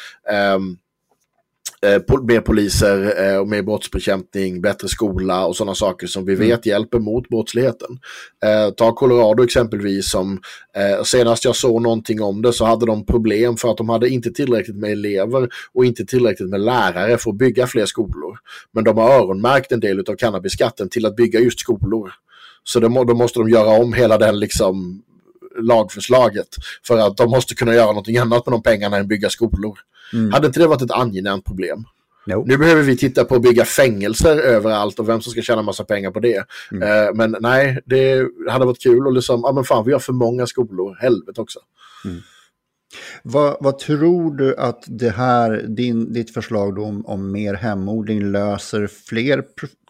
um, 0.57 0.79
mer 2.23 2.41
poliser 2.41 3.25
eh, 3.25 3.37
och 3.37 3.49
mer 3.49 3.63
brottsbekämpning, 3.63 4.61
bättre 4.61 4.89
skola 4.89 5.47
och 5.47 5.57
sådana 5.57 5.75
saker 5.75 6.07
som 6.07 6.25
vi 6.25 6.35
mm. 6.35 6.49
vet 6.49 6.67
hjälper 6.67 6.99
mot 6.99 7.29
brottsligheten. 7.29 7.99
Eh, 8.45 8.71
ta 8.71 8.95
Colorado 8.95 9.45
exempelvis 9.45 10.11
som 10.11 10.41
senast 11.05 11.45
jag 11.45 11.57
såg 11.57 11.83
någonting 11.83 12.23
om 12.23 12.43
det 12.43 12.53
så 12.53 12.65
hade 12.65 12.87
de 12.87 13.07
problem 13.07 13.57
för 13.57 13.71
att 13.71 13.77
de 13.77 13.89
hade 13.89 14.09
inte 14.09 14.31
tillräckligt 14.31 14.77
med 14.77 14.93
elever 14.93 15.49
och 15.73 15.85
inte 15.85 16.05
tillräckligt 16.05 16.49
med 16.49 16.61
lärare 16.61 17.19
för 17.19 17.31
att 17.31 17.37
bygga 17.37 17.67
fler 17.67 17.87
skolor. 17.87 18.39
Men 18.73 18.85
de 18.85 18.99
har 18.99 19.11
öronmärkt 19.11 19.73
en 19.73 19.81
del 19.81 20.01
av 20.01 20.17
cannabisskatten 20.17 20.89
till 20.89 21.07
att 21.07 21.17
bygga 21.17 21.41
just 21.41 21.61
skolor. 21.61 22.13
Så 22.65 22.81
då 22.81 23.15
måste 23.15 23.39
de 23.39 23.49
göra 23.49 23.81
om 23.81 23.93
hela 23.93 24.19
den 24.19 24.41
liksom 24.41 25.03
lagförslaget. 25.61 26.49
För 26.87 26.99
att 26.99 27.17
de 27.17 27.31
måste 27.31 27.55
kunna 27.55 27.75
göra 27.75 27.87
någonting 27.87 28.19
annat 28.19 28.47
med 28.47 28.53
de 28.53 28.63
pengarna 28.63 28.97
än 28.97 29.09
bygga 29.09 29.31
skolor. 29.31 29.79
Mm. 30.13 30.33
Hade 30.33 30.47
inte 30.47 30.61
det 30.61 30.67
varit 30.67 30.83
ett 30.83 30.91
angenämt 30.91 31.45
problem? 31.45 31.85
No. 32.27 32.45
Nu 32.47 32.57
behöver 32.57 32.83
vi 32.83 32.97
titta 32.97 33.25
på 33.25 33.35
att 33.35 33.43
bygga 33.43 33.65
fängelser 33.65 34.37
överallt 34.37 34.99
och 34.99 35.09
vem 35.09 35.21
som 35.21 35.33
ska 35.33 35.43
tjäna 35.43 35.63
massa 35.63 35.85
pengar 35.85 36.11
på 36.11 36.21
det. 36.21 36.45
Mm. 36.73 37.09
Uh, 37.09 37.15
men 37.15 37.37
nej, 37.41 37.81
det 37.85 38.29
hade 38.49 38.65
varit 38.65 38.83
kul 38.83 39.07
och 39.07 39.13
liksom, 39.13 39.41
ja 39.45 39.53
men 39.53 39.65
fan 39.65 39.85
vi 39.85 39.93
har 39.93 39.99
för 39.99 40.13
många 40.13 40.47
skolor, 40.47 40.97
helvete 41.01 41.41
också. 41.41 41.59
Mm. 42.05 42.17
Vad, 43.23 43.57
vad, 43.61 43.79
tror 43.79 44.35
du 44.35 44.57
att 44.57 44.85
det 44.87 45.11
här, 45.11 45.65
din, 45.69 46.13
ditt 46.13 46.35
förslag 46.35 46.79
om, 46.79 47.07
om 47.07 47.33
mer 47.33 47.55
hemodling 47.55 48.33
löser 48.33 48.87
fler 48.87 49.45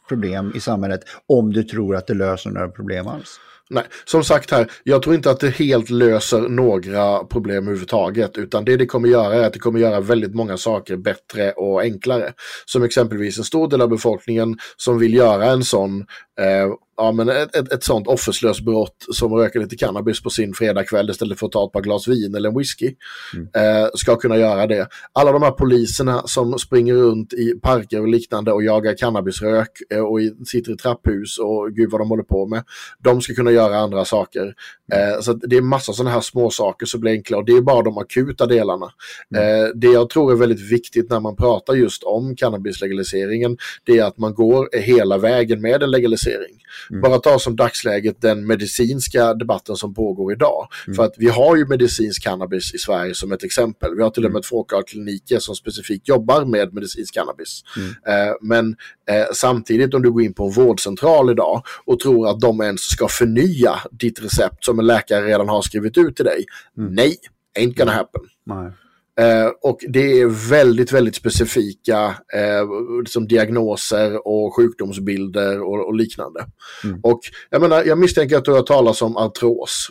problem 0.09 0.53
i 0.55 0.61
samhället 0.61 1.01
om 1.27 1.53
du 1.53 1.63
tror 1.63 1.97
att 1.97 2.07
det 2.07 2.15
löser 2.15 2.51
några 2.51 2.69
problem 2.69 3.07
alls? 3.07 3.41
Nej, 3.71 3.85
som 4.05 4.25
sagt 4.25 4.51
här, 4.51 4.71
jag 4.83 5.03
tror 5.03 5.15
inte 5.15 5.31
att 5.31 5.41
det 5.41 5.51
helt 5.51 5.91
löser 5.91 6.41
några 6.41 7.25
problem 7.25 7.57
överhuvudtaget, 7.57 8.39
utan 8.39 8.65
det 8.65 8.77
det 8.77 8.87
kommer 8.87 9.09
göra 9.09 9.35
är 9.35 9.47
att 9.47 9.53
det 9.53 9.59
kommer 9.59 9.81
göra 9.81 10.01
väldigt 10.01 10.35
många 10.35 10.57
saker 10.57 10.97
bättre 10.97 11.53
och 11.53 11.81
enklare. 11.81 12.33
Som 12.67 12.83
exempelvis 12.83 13.39
en 13.39 13.45
stor 13.45 13.69
del 13.69 13.81
av 13.81 13.89
befolkningen 13.89 14.59
som 14.77 14.99
vill 14.99 15.15
göra 15.15 15.45
en 15.45 15.65
sån 15.65 16.01
eh, 16.41 16.73
ja, 16.97 17.13
men 17.13 17.29
ett, 17.29 17.57
ett, 17.57 17.73
ett 17.73 17.85
sånt 17.85 18.07
offerslöst 18.07 18.61
brott 18.61 19.07
som 19.13 19.35
röka 19.35 19.59
lite 19.59 19.77
cannabis 19.77 20.23
på 20.23 20.31
sin 20.31 20.55
fredagkväll 20.55 21.11
istället 21.11 21.39
för 21.39 21.47
att 21.47 21.53
ta 21.53 21.67
ett 21.67 21.73
par 21.73 21.81
glas 21.81 22.09
vin 22.09 22.35
eller 22.35 22.49
en 22.49 22.59
whisky 22.59 22.95
mm. 23.35 23.49
eh, 23.55 23.89
ska 23.95 24.17
kunna 24.17 24.37
göra 24.37 24.67
det. 24.67 24.89
Alla 25.13 25.33
de 25.33 25.43
här 25.43 25.51
poliserna 25.51 26.23
som 26.27 26.59
springer 26.59 26.95
runt 26.95 27.33
i 27.33 27.61
parker 27.63 28.01
och 28.01 28.09
liknande 28.09 28.53
och 28.53 28.65
jagar 28.65 28.97
cannabisrök 28.97 29.71
eh, 29.91 30.01
och 30.01 30.21
i, 30.21 30.35
sitter 30.47 30.73
i 30.73 30.77
trapphus 30.77 31.39
och 31.39 31.73
gud 31.73 31.91
vad 31.91 32.01
de 32.01 32.09
håller 32.09 32.23
på 32.23 32.47
med. 32.47 32.65
De 32.99 33.21
ska 33.21 33.35
kunna 33.35 33.51
göra 33.51 33.77
andra 33.77 34.05
saker. 34.05 34.55
Mm. 34.93 35.13
Eh, 35.13 35.21
så 35.21 35.33
det 35.33 35.57
är 35.57 35.63
massa 35.63 35.93
sådana 35.93 36.11
här 36.11 36.21
små 36.21 36.51
saker 36.51 36.87
som 36.87 37.01
blir 37.01 37.13
enkla 37.13 37.37
och 37.37 37.45
det 37.45 37.53
är 37.53 37.61
bara 37.61 37.83
de 37.83 37.99
akuta 37.99 38.47
delarna. 38.47 38.91
Mm. 39.35 39.65
Eh, 39.65 39.71
det 39.75 39.87
jag 39.87 40.11
tror 40.11 40.33
är 40.33 40.37
väldigt 40.37 40.73
viktigt 40.73 41.11
när 41.11 41.21
man 41.21 41.37
pratar 41.37 41.75
just 41.75 42.03
om 42.03 42.37
cannabislegaliseringen 42.37 43.57
det 43.85 43.99
är 43.99 44.05
att 44.05 44.19
man 44.19 44.35
går 44.35 44.69
hela 44.73 45.19
vägen 45.19 45.61
med 45.61 45.83
en 45.83 45.91
legalisering. 45.91 46.61
Mm. 46.91 47.01
Bara 47.01 47.19
ta 47.19 47.39
som 47.39 47.57
dagsläget 47.57 48.21
den 48.21 48.47
medicinska 48.47 49.35
debatten 49.35 49.77
som 49.77 49.95
pågår 49.95 50.33
idag. 50.33 50.69
Mm. 50.87 50.97
För 50.97 51.05
att 51.05 51.15
vi 51.19 51.29
har 51.29 51.57
ju 51.57 51.67
medicinsk 51.67 52.23
cannabis 52.23 52.75
i 52.75 52.79
Sverige 52.79 53.15
som 53.15 53.33
ett 53.33 53.45
exempel. 53.45 53.95
Vi 53.97 54.03
har 54.03 54.11
till 54.11 54.25
och 54.25 54.31
med 54.31 54.37
mm. 54.37 54.41
ett 54.41 54.47
fåtal 54.47 54.83
kliniker 54.83 55.39
som 55.39 55.55
specifikt 55.55 56.09
jobbar 56.09 56.45
med 56.45 56.75
medicinsk 56.75 57.15
cannabis. 57.15 57.63
Mm. 57.77 57.89
Eh, 57.89 58.35
men 58.41 58.77
eh, 59.11 59.27
samtidigt 59.33 59.95
om 59.95 60.03
du 60.03 60.11
går 60.11 60.23
in 60.23 60.35
på 60.35 60.45
en 60.45 60.53
vårdcentral 60.53 61.31
idag 61.31 61.63
och 61.85 62.01
tror 62.01 62.29
att 62.29 62.41
de 62.41 62.61
ens 62.61 62.81
ska 62.81 63.09
förnya 63.09 63.75
ditt 63.91 64.25
recept 64.25 64.65
som 64.65 64.79
en 64.79 64.87
läkare 64.87 65.27
redan 65.27 65.49
har 65.49 65.63
skrivit 65.63 65.99
ut 65.99 66.17
till 66.17 66.25
dig. 66.25 66.45
Mm. 66.79 66.95
Nej, 66.95 67.17
ain't 67.59 67.75
gonna 67.79 67.93
happen. 67.93 68.23
Nej. 68.45 68.73
Eh, 69.21 69.49
och 69.63 69.79
det 69.89 70.21
är 70.21 70.51
väldigt, 70.51 70.93
väldigt 70.93 71.17
specifika 71.17 72.15
eh, 72.35 72.67
liksom 73.01 73.29
diagnoser 73.29 74.29
och 74.29 74.57
sjukdomsbilder 74.57 75.63
och, 75.63 75.87
och 75.87 75.95
liknande. 75.95 76.47
Mm. 76.85 77.01
Och 77.03 77.21
jag 77.51 77.61
menar, 77.61 77.85
jag 77.85 77.99
misstänker 77.99 78.37
att 78.37 78.45
du 78.45 78.53
har 78.53 78.63
talat 78.63 79.03
om 79.03 79.17
artros. 79.17 79.89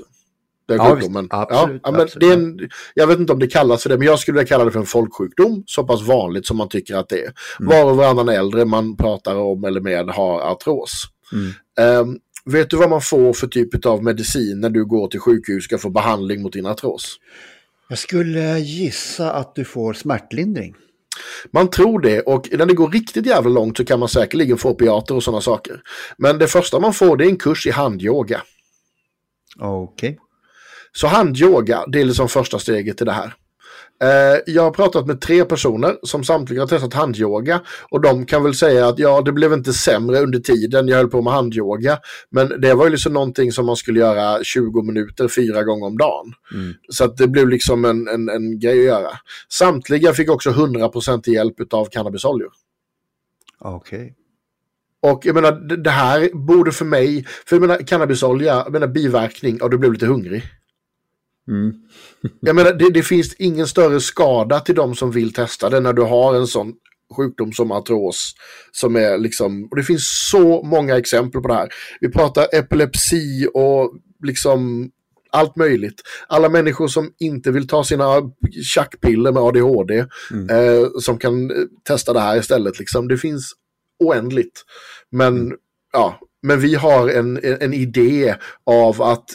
Den 0.68 0.78
ja, 0.78 0.96
sjukdomen. 0.96 1.28
absolut, 1.30 1.82
ja, 1.84 1.92
men 1.92 2.02
absolut. 2.02 2.30
Det 2.30 2.34
är 2.34 2.38
en, 2.38 2.70
jag 2.94 3.08
vet 3.08 3.20
inte 3.20 3.34
om 3.34 3.40
det 3.40 3.48
kallas 3.48 3.84
för 3.84 3.90
det, 3.90 3.98
men 3.98 4.08
jag 4.08 4.20
skulle 4.20 4.36
vilja 4.36 4.48
kalla 4.48 4.66
det 4.66 4.72
för 4.72 4.80
en 4.80 4.86
folksjukdom. 4.86 5.64
Så 5.66 5.84
pass 5.84 6.02
vanligt 6.02 6.46
som 6.46 6.58
man 6.58 6.70
tycker 6.70 6.96
att 6.96 7.10
det 7.10 7.20
är. 7.20 7.34
Mm. 7.60 7.70
Var 7.70 7.92
och 7.92 7.98
varannan 7.98 8.30
äldre 8.30 8.66
man 8.66 8.98
pratar 8.98 9.36
om 9.36 9.64
eller 9.64 9.82
med 9.82 10.10
har 10.10 10.42
artros. 10.42 11.04
Mm. 11.34 12.02
Um, 12.02 12.20
vet 12.46 12.70
du 12.70 12.78
vad 12.78 12.90
man 12.90 13.02
får 13.02 13.34
för 13.34 13.48
typ 13.48 13.86
av 13.86 14.04
medicin 14.04 14.62
när 14.62 14.70
du 14.70 14.86
går 14.86 15.08
till 15.08 15.20
sjukhus 15.20 15.58
och 15.58 15.64
ska 15.64 15.78
få 15.78 15.90
behandling 15.90 16.42
mot 16.42 16.54
din 16.54 16.66
artros? 16.66 17.18
Jag 17.88 17.98
skulle 17.98 18.60
gissa 18.60 19.32
att 19.32 19.56
du 19.56 19.66
får 19.66 19.94
smärtlindring. 19.94 20.76
Man 21.52 21.70
tror 21.70 22.00
det 22.00 22.22
och 22.22 22.48
när 22.52 22.66
det 22.66 22.74
går 22.74 22.92
riktigt 22.92 23.26
jävla 23.26 23.50
långt 23.50 23.78
så 23.78 23.86
kan 23.86 24.00
man 24.00 24.10
säkerligen 24.10 24.58
få 24.58 24.70
opiater 24.70 25.16
och 25.16 25.24
sådana 25.24 25.42
saker. 25.42 25.82
Men 26.18 26.38
det 26.38 26.48
första 26.48 26.80
man 26.80 26.94
får 26.94 27.18
det 27.18 27.26
är 27.26 27.30
en 27.30 27.38
kurs 27.38 27.68
i 27.68 27.72
handyoga. 27.72 28.42
Okej. 29.60 30.10
Okay. 30.10 30.18
Så 30.92 31.08
handyoga, 31.08 31.86
det 31.88 32.02
är 32.02 32.06
liksom 32.06 32.30
första 32.30 32.60
steget 32.60 32.98
till 32.98 33.06
det 33.06 33.12
här. 33.12 33.34
Eh, 34.04 34.54
jag 34.54 34.64
har 34.64 34.72
pratat 34.72 35.08
med 35.08 35.22
tre 35.22 35.46
personer 35.46 35.98
som 36.04 36.24
samtliga 36.24 36.62
har 36.62 36.68
testat 36.68 36.94
handyoga 36.94 37.62
och 37.90 38.02
de 38.02 38.26
kan 38.26 38.44
väl 38.44 38.56
säga 38.56 38.88
att 38.88 39.00
ja, 39.00 39.22
det 39.22 39.32
blev 39.32 39.54
inte 39.54 39.74
sämre 39.74 40.20
under 40.20 40.40
tiden 40.40 40.88
jag 40.88 40.98
höll 40.98 41.10
på 41.10 41.22
med 41.22 41.34
handyoga. 41.34 41.98
Men 42.30 42.62
det 42.62 42.74
var 42.74 42.86
ju 42.86 42.92
liksom 42.92 43.14
någonting 43.14 43.52
som 43.52 43.66
man 43.66 43.76
skulle 43.76 44.00
göra 44.00 44.44
20 44.44 44.82
minuter 44.82 45.28
fyra 45.28 45.64
gånger 45.64 45.86
om 45.86 45.98
dagen. 45.98 46.34
Mm. 46.54 46.74
Så 46.90 47.04
att 47.04 47.18
det 47.18 47.28
blev 47.28 47.50
liksom 47.50 47.86
en, 47.86 48.08
en, 48.08 48.30
en 48.30 48.60
grej 48.60 48.80
att 48.80 48.86
göra. 48.86 49.12
Samtliga 49.50 50.14
fick 50.14 50.30
också 50.30 50.50
100% 50.50 51.30
hjälp 51.30 51.74
av 51.74 51.86
cannabisoljor. 51.86 52.52
Okej. 53.60 54.00
Okay. 54.00 54.14
Och 55.12 55.26
jag 55.26 55.36
menar, 55.36 55.52
det 55.84 55.90
här 55.90 56.30
borde 56.34 56.72
för 56.72 56.86
mig, 56.86 57.26
för 57.46 57.56
jag 57.56 57.62
menar 57.62 57.78
cannabisolja, 57.78 58.54
jag 58.54 58.72
menar 58.72 58.88
biverkning, 58.88 59.62
och 59.62 59.70
du 59.70 59.78
blev 59.78 59.94
lite 59.94 60.06
hungrig. 60.06 60.44
Mm. 61.48 61.74
jag 62.40 62.56
menar, 62.56 62.74
det, 62.74 62.90
det, 62.90 63.04
finns 63.04 63.34
ingen 63.34 63.68
större 63.68 64.00
skada 64.00 64.60
till 64.60 64.76
de 64.76 64.96
som 64.96 65.12
vill 65.12 65.34
testa 65.34 65.70
det 65.70 65.80
när 65.80 65.94
du 65.94 66.02
har 66.02 66.36
en 66.36 66.48
sån 66.48 66.74
sjukdom 67.16 67.54
som 67.54 67.72
artros. 67.72 68.34
Som 68.72 68.96
är 68.96 69.18
liksom, 69.18 69.68
och 69.72 69.78
det 69.78 69.84
finns 69.84 70.28
så 70.32 70.64
många 70.64 70.98
exempel 70.98 71.42
på 71.42 71.48
det 71.48 71.54
här. 71.54 71.70
Vi 72.02 72.12
pratar 72.12 72.48
epilepsi 72.54 73.48
och 73.54 73.94
liksom 74.24 74.92
allt 75.32 75.56
möjligt. 75.56 76.02
Alla 76.28 76.50
människor 76.50 76.88
som 76.88 77.12
inte 77.20 77.52
vill 77.52 77.68
ta 77.68 77.84
sina 77.84 78.06
tjackpiller 78.64 79.32
med 79.32 79.44
ADHD 79.44 80.06
mm. 80.32 80.50
eh, 80.50 80.88
som 81.02 81.18
kan 81.18 81.52
testa 81.84 82.14
det 82.14 82.20
här 82.20 82.38
istället. 82.38 82.80
Liksom. 82.80 83.08
Det 83.08 83.18
finns 83.18 83.54
oändligt. 84.00 84.62
Men 85.12 85.38
mm. 85.38 85.58
ja, 85.94 86.20
men 86.46 86.60
vi 86.60 86.76
har 86.76 87.10
en, 87.10 87.40
en 87.44 87.74
idé 87.74 88.36
av 88.66 89.02
att 89.02 89.30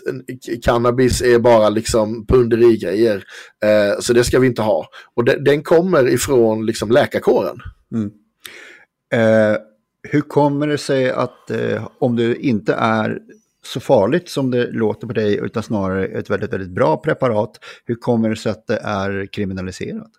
cannabis 0.62 1.22
är 1.22 1.38
bara 1.38 1.68
liksom 1.68 2.26
punderigrejer. 2.26 3.24
Eh, 3.64 4.00
så 4.00 4.12
det 4.12 4.24
ska 4.24 4.38
vi 4.38 4.46
inte 4.46 4.62
ha. 4.62 4.86
Och 5.14 5.24
de, 5.24 5.36
den 5.36 5.62
kommer 5.62 6.08
ifrån 6.08 6.66
liksom 6.66 6.90
läkarkåren. 6.90 7.56
Mm. 7.94 8.10
Eh, 9.12 9.56
hur 10.02 10.20
kommer 10.20 10.66
det 10.66 10.78
sig 10.78 11.10
att 11.10 11.50
eh, 11.50 11.88
om 11.98 12.16
du 12.16 12.34
inte 12.36 12.74
är 12.74 13.18
så 13.62 13.80
farligt 13.80 14.28
som 14.28 14.50
det 14.50 14.66
låter 14.72 15.06
på 15.06 15.12
dig, 15.12 15.36
utan 15.42 15.62
snarare 15.62 16.06
ett 16.06 16.30
väldigt, 16.30 16.52
väldigt 16.52 16.70
bra 16.70 16.96
preparat. 16.96 17.50
Hur 17.84 17.94
kommer 17.94 18.30
det 18.30 18.36
sig 18.36 18.52
att 18.52 18.66
det 18.66 18.78
är 18.78 19.26
kriminaliserat? 19.32 20.10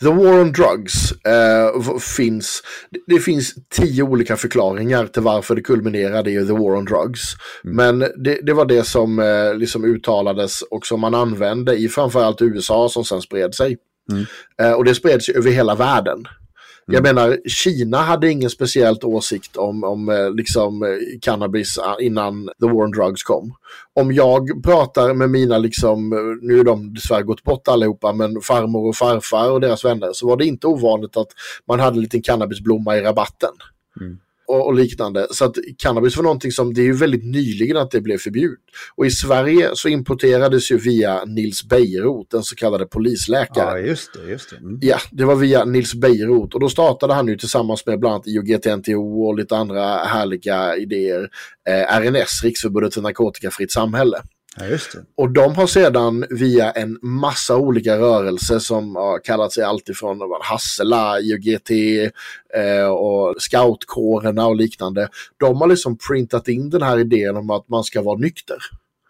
The 0.00 0.08
War 0.08 0.40
on 0.40 0.52
Drugs 0.52 1.12
eh, 1.12 1.98
finns, 2.16 2.62
det 3.06 3.18
finns 3.18 3.54
tio 3.68 4.02
olika 4.02 4.36
förklaringar 4.36 5.06
till 5.06 5.22
varför 5.22 5.54
det 5.54 5.62
kulminerade 5.62 6.30
i 6.30 6.46
The 6.46 6.52
War 6.52 6.76
on 6.76 6.84
Drugs. 6.84 7.22
Mm. 7.64 7.76
Men 7.76 7.98
det, 8.24 8.40
det, 8.42 8.52
var 8.52 8.64
det 8.64 8.84
som 8.84 9.18
eh, 9.18 9.54
liksom 9.54 9.84
uttalades 9.84 10.62
och 10.62 10.86
som 10.86 11.00
man 11.00 11.14
använde 11.14 11.76
i 11.76 11.88
framförallt 11.88 12.42
USA 12.42 12.88
som 12.88 13.04
sen 13.04 13.22
spred 13.22 13.54
sig. 13.54 13.76
Mm. 14.12 14.24
Eh, 14.62 14.72
och 14.72 14.84
det 14.84 14.94
spreds 14.94 15.28
över 15.28 15.50
hela 15.50 15.74
världen. 15.74 16.24
Jag 16.86 17.06
mm. 17.06 17.14
menar, 17.14 17.38
Kina 17.48 17.98
hade 17.98 18.30
ingen 18.30 18.50
speciellt 18.50 19.04
åsikt 19.04 19.56
om, 19.56 19.84
om 19.84 20.08
eh, 20.08 20.30
liksom, 20.30 20.82
eh, 20.82 20.88
cannabis 21.20 21.78
innan 22.00 22.46
the 22.60 22.66
war 22.66 22.84
on 22.84 22.90
drugs 22.90 23.22
kom. 23.22 23.54
Om 23.94 24.12
jag 24.12 24.64
pratar 24.64 25.14
med 25.14 25.30
mina, 25.30 25.58
liksom, 25.58 26.12
eh, 26.12 26.18
nu 26.42 26.60
är 26.60 26.64
de 26.64 26.94
dessvärre 26.94 27.22
gått 27.22 27.42
bort 27.42 27.68
allihopa, 27.68 28.12
men 28.12 28.40
farmor 28.40 28.88
och 28.88 28.96
farfar 28.96 29.50
och 29.50 29.60
deras 29.60 29.84
vänner, 29.84 30.12
så 30.12 30.26
var 30.26 30.36
det 30.36 30.46
inte 30.46 30.66
ovanligt 30.66 31.16
att 31.16 31.28
man 31.68 31.80
hade 31.80 31.96
en 31.96 32.02
liten 32.02 32.22
cannabisblomma 32.22 32.96
i 32.96 33.00
rabatten. 33.00 33.52
Mm 34.00 34.18
och, 34.46 34.66
och, 34.66 34.74
liknande. 34.74 35.26
Så 35.30 35.44
att 35.44 35.56
cannabis 35.78 36.16
var 36.16 36.22
någonting 36.22 36.52
som, 36.52 36.74
det 36.74 36.80
är 36.80 36.84
ju 36.84 36.92
väldigt 36.92 37.24
nyligen 37.24 37.76
att 37.76 37.90
det 37.90 38.00
blev 38.00 38.18
förbjudet. 38.18 38.58
Och 38.96 39.06
i 39.06 39.10
Sverige 39.10 39.70
så 39.74 39.88
importerades 39.88 40.70
ju 40.70 40.78
via 40.78 41.24
Nils 41.24 41.64
Bejerot, 41.64 42.30
den 42.30 42.42
så 42.42 42.56
kallade 42.56 42.86
polisläkaren. 42.86 43.80
Ja, 43.80 43.88
just 43.88 44.10
det. 44.12 44.30
Just 44.30 44.50
det. 44.50 44.56
Mm. 44.56 44.78
Ja, 44.82 44.98
det 45.10 45.24
var 45.24 45.34
via 45.34 45.64
Nils 45.64 45.94
Bejerot 45.94 46.54
och 46.54 46.60
då 46.60 46.68
startade 46.68 47.14
han 47.14 47.28
ju 47.28 47.36
tillsammans 47.36 47.86
med 47.86 48.00
bland 48.00 48.14
annat 48.14 48.26
IOGT-NTO 48.26 49.26
och 49.26 49.38
lite 49.38 49.56
andra 49.56 49.96
härliga 49.96 50.76
idéer, 50.76 51.28
eh, 51.68 51.98
RNS, 52.00 52.44
Riksförbundet 52.44 52.94
för 52.94 53.02
narkotikafritt 53.02 53.72
samhälle. 53.72 54.22
Ja. 54.58 55.00
Och 55.16 55.30
de 55.30 55.54
har 55.54 55.66
sedan 55.66 56.24
via 56.30 56.70
en 56.70 56.98
massa 57.02 57.56
olika 57.56 57.98
rörelser 57.98 58.58
som 58.58 58.96
har 58.96 59.24
kallat 59.24 59.52
sig 59.52 59.64
alltifrån 59.64 60.20
Hassela, 60.42 61.20
IOGT 61.20 61.70
eh, 62.54 62.88
och 62.88 63.34
scoutkårerna 63.38 64.46
och 64.46 64.56
liknande. 64.56 65.08
De 65.36 65.60
har 65.60 65.68
liksom 65.68 65.98
printat 66.08 66.48
in 66.48 66.70
den 66.70 66.82
här 66.82 66.98
idén 66.98 67.36
om 67.36 67.50
att 67.50 67.68
man 67.68 67.84
ska 67.84 68.02
vara 68.02 68.18
nykter. 68.18 68.58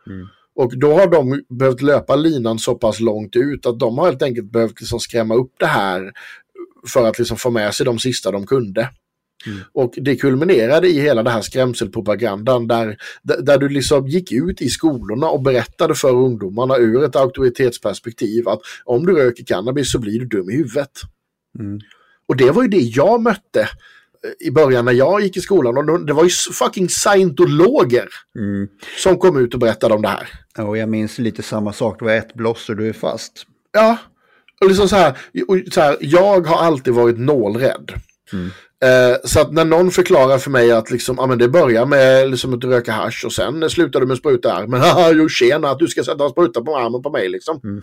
Mm. 0.07 0.27
Och 0.55 0.79
då 0.79 0.93
har 0.93 1.07
de 1.07 1.43
behövt 1.49 1.83
löpa 1.83 2.17
linan 2.17 2.59
så 2.59 2.75
pass 2.75 3.01
långt 3.01 3.37
ut 3.37 3.67
att 3.67 3.79
de 3.79 3.99
har 3.99 4.07
helt 4.07 4.23
enkelt 4.23 4.53
behövt 4.53 4.81
liksom 4.81 5.01
skrämma 5.01 5.35
upp 5.35 5.53
det 5.59 5.67
här 5.67 6.13
för 6.89 7.09
att 7.09 7.19
liksom 7.19 7.37
få 7.37 7.51
med 7.51 7.75
sig 7.75 7.87
de 7.87 7.99
sista 7.99 8.31
de 8.31 8.47
kunde. 8.47 8.89
Mm. 9.47 9.59
Och 9.73 9.95
det 9.97 10.17
kulminerade 10.17 10.89
i 10.89 11.01
hela 11.01 11.23
den 11.23 11.33
här 11.33 11.41
skrämselpropagandan 11.41 12.67
där, 12.67 12.97
där 13.23 13.59
du 13.59 13.69
liksom 13.69 14.09
gick 14.09 14.33
ut 14.33 14.63
i 14.63 14.69
skolorna 14.69 15.29
och 15.29 15.43
berättade 15.43 15.95
för 15.95 16.11
ungdomarna 16.11 16.77
ur 16.77 17.05
ett 17.05 17.17
auktoritetsperspektiv 17.17 18.49
att 18.49 18.61
om 18.85 19.07
du 19.07 19.13
röker 19.13 19.45
cannabis 19.45 19.93
så 19.93 19.99
blir 19.99 20.21
du 20.21 20.27
dum 20.27 20.51
i 20.51 20.57
huvudet. 20.57 20.91
Mm. 21.59 21.81
Och 22.29 22.37
det 22.37 22.51
var 22.51 22.63
ju 22.63 22.69
det 22.69 22.81
jag 22.81 23.23
mötte 23.23 23.61
eh, 23.61 24.47
i 24.47 24.51
början 24.51 24.85
när 24.85 24.93
jag 24.93 25.21
gick 25.21 25.37
i 25.37 25.41
skolan. 25.41 25.79
Och 25.79 26.07
det 26.07 26.13
var 26.13 26.25
ju 26.25 26.31
fucking 26.31 26.89
scientologer 26.89 28.09
mm. 28.39 28.69
som 28.99 29.19
kom 29.19 29.37
ut 29.37 29.55
och 29.55 29.61
berättade 29.61 29.95
om 29.95 30.03
det 30.03 30.09
här. 30.09 30.29
Ja, 30.57 30.65
och 30.65 30.79
jag 30.79 30.89
minns 30.89 31.19
lite 31.19 31.43
samma 31.43 31.73
sak. 31.73 31.99
Det 31.99 32.05
var 32.05 32.13
ett 32.13 32.35
bloss 32.35 32.69
och 32.69 32.77
du 32.77 32.89
är 32.89 32.93
fast. 32.93 33.47
Ja, 33.73 33.99
och 34.61 34.69
liksom 34.69 34.89
så 34.89 34.97
här, 34.97 35.19
så 35.71 35.81
här 35.81 35.97
jag 36.01 36.47
har 36.47 36.65
alltid 36.65 36.95
varit 36.95 37.19
nålrädd. 37.19 37.93
Mm. 38.33 38.51
Eh, 38.87 39.17
så 39.25 39.41
att 39.41 39.53
när 39.53 39.65
någon 39.65 39.91
förklarar 39.91 40.39
för 40.39 40.51
mig 40.51 40.73
att 40.73 40.91
liksom, 40.91 41.19
ah, 41.19 41.27
men 41.27 41.39
det 41.39 41.49
börjar 41.49 41.87
med 41.87 42.31
liksom, 42.31 42.55
att 42.55 42.65
röka 42.65 42.93
hash 42.93 43.27
och 43.27 43.33
sen 43.33 43.71
slutar 43.71 44.01
du 44.01 44.07
med 44.07 44.17
spruta 44.17 44.53
armen. 44.53 44.81
Haha, 44.87 45.13
jo 45.13 45.29
tjena 45.29 45.71
att 45.71 45.79
du 45.79 45.89
ska 45.89 46.05
sätta 46.05 46.25
en 46.25 46.31
spruta 46.31 46.63
på 46.63 46.77
armen 46.77 47.03
på 47.03 47.11
mig 47.11 47.29
liksom. 47.29 47.61
Mm. 47.65 47.83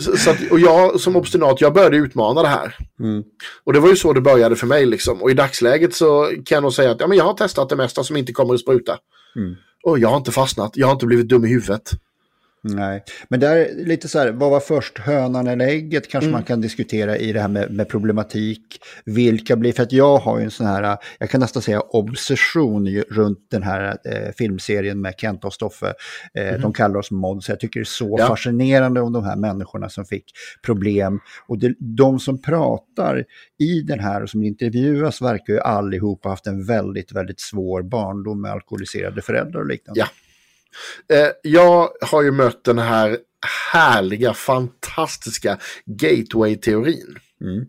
så 0.18 0.30
att, 0.30 0.50
och 0.50 0.60
jag 0.60 1.00
som 1.00 1.16
obstinat, 1.16 1.60
jag 1.60 1.74
började 1.74 1.96
utmana 1.96 2.42
det 2.42 2.48
här. 2.48 2.76
Mm. 3.00 3.22
Och 3.64 3.72
det 3.72 3.80
var 3.80 3.88
ju 3.88 3.96
så 3.96 4.12
det 4.12 4.20
började 4.20 4.56
för 4.56 4.66
mig 4.66 4.86
liksom. 4.86 5.22
Och 5.22 5.30
i 5.30 5.34
dagsläget 5.34 5.94
så 5.94 6.30
kan 6.44 6.56
jag 6.56 6.62
nog 6.62 6.72
säga 6.72 6.90
att 6.90 7.00
ja, 7.00 7.06
men 7.06 7.18
jag 7.18 7.24
har 7.24 7.34
testat 7.34 7.68
det 7.68 7.76
mesta 7.76 8.04
som 8.04 8.16
inte 8.16 8.32
kommer 8.32 8.54
att 8.54 8.60
spruta. 8.60 8.98
Mm. 9.36 9.54
Och 9.82 9.98
jag 9.98 10.08
har 10.08 10.16
inte 10.16 10.32
fastnat, 10.32 10.72
jag 10.74 10.86
har 10.86 10.92
inte 10.92 11.06
blivit 11.06 11.28
dum 11.28 11.44
i 11.44 11.48
huvudet. 11.48 11.90
Nej, 12.64 13.04
men 13.28 13.40
där 13.40 13.56
är 13.56 13.84
lite 13.84 14.08
så 14.08 14.18
här, 14.18 14.30
vad 14.30 14.50
var 14.50 14.60
först, 14.60 14.98
hönan 14.98 15.46
eller 15.46 15.66
ägget 15.66 16.08
kanske 16.08 16.28
mm. 16.28 16.32
man 16.32 16.42
kan 16.42 16.60
diskutera 16.60 17.16
i 17.16 17.32
det 17.32 17.40
här 17.40 17.48
med, 17.48 17.70
med, 17.70 17.88
problematik. 17.88 18.80
Vilka 19.04 19.56
blir, 19.56 19.72
för 19.72 19.82
att 19.82 19.92
jag 19.92 20.18
har 20.18 20.38
ju 20.38 20.44
en 20.44 20.50
sån 20.50 20.66
här, 20.66 20.98
jag 21.18 21.30
kan 21.30 21.40
nästan 21.40 21.62
säga 21.62 21.80
obsession 21.80 22.88
runt 23.10 23.38
den 23.50 23.62
här 23.62 23.96
eh, 24.04 24.32
filmserien 24.38 25.00
med 25.00 25.14
Kent 25.18 25.44
och 25.44 25.54
Stoffe. 25.54 25.94
Eh, 26.34 26.48
mm. 26.48 26.60
De 26.60 26.72
kallar 26.72 26.96
oss 26.98 27.10
mods, 27.10 27.48
jag 27.48 27.60
tycker 27.60 27.80
det 27.80 27.84
är 27.84 27.84
så 27.84 28.16
ja. 28.18 28.26
fascinerande 28.26 29.00
om 29.00 29.12
de 29.12 29.24
här 29.24 29.36
människorna 29.36 29.88
som 29.88 30.04
fick 30.04 30.24
problem. 30.66 31.20
Och 31.46 31.58
det, 31.58 31.74
de 31.78 32.18
som 32.18 32.42
pratar 32.42 33.24
i 33.58 33.80
den 33.80 34.00
här 34.00 34.22
och 34.22 34.30
som 34.30 34.42
intervjuas 34.42 35.22
verkar 35.22 35.52
ju 35.52 35.60
allihopa 35.60 36.28
haft 36.28 36.46
en 36.46 36.66
väldigt, 36.66 37.12
väldigt 37.12 37.40
svår 37.40 37.82
barndom 37.82 38.40
med 38.40 38.50
alkoholiserade 38.50 39.22
föräldrar 39.22 39.60
och 39.60 39.66
liknande. 39.66 40.00
Ja. 40.00 40.06
Eh, 41.12 41.28
jag 41.42 41.88
har 42.00 42.22
ju 42.22 42.30
mött 42.30 42.64
den 42.64 42.78
här 42.78 43.18
härliga, 43.72 44.34
fantastiska 44.34 45.58
gateway-teorin. 45.86 47.18
Mm. 47.40 47.64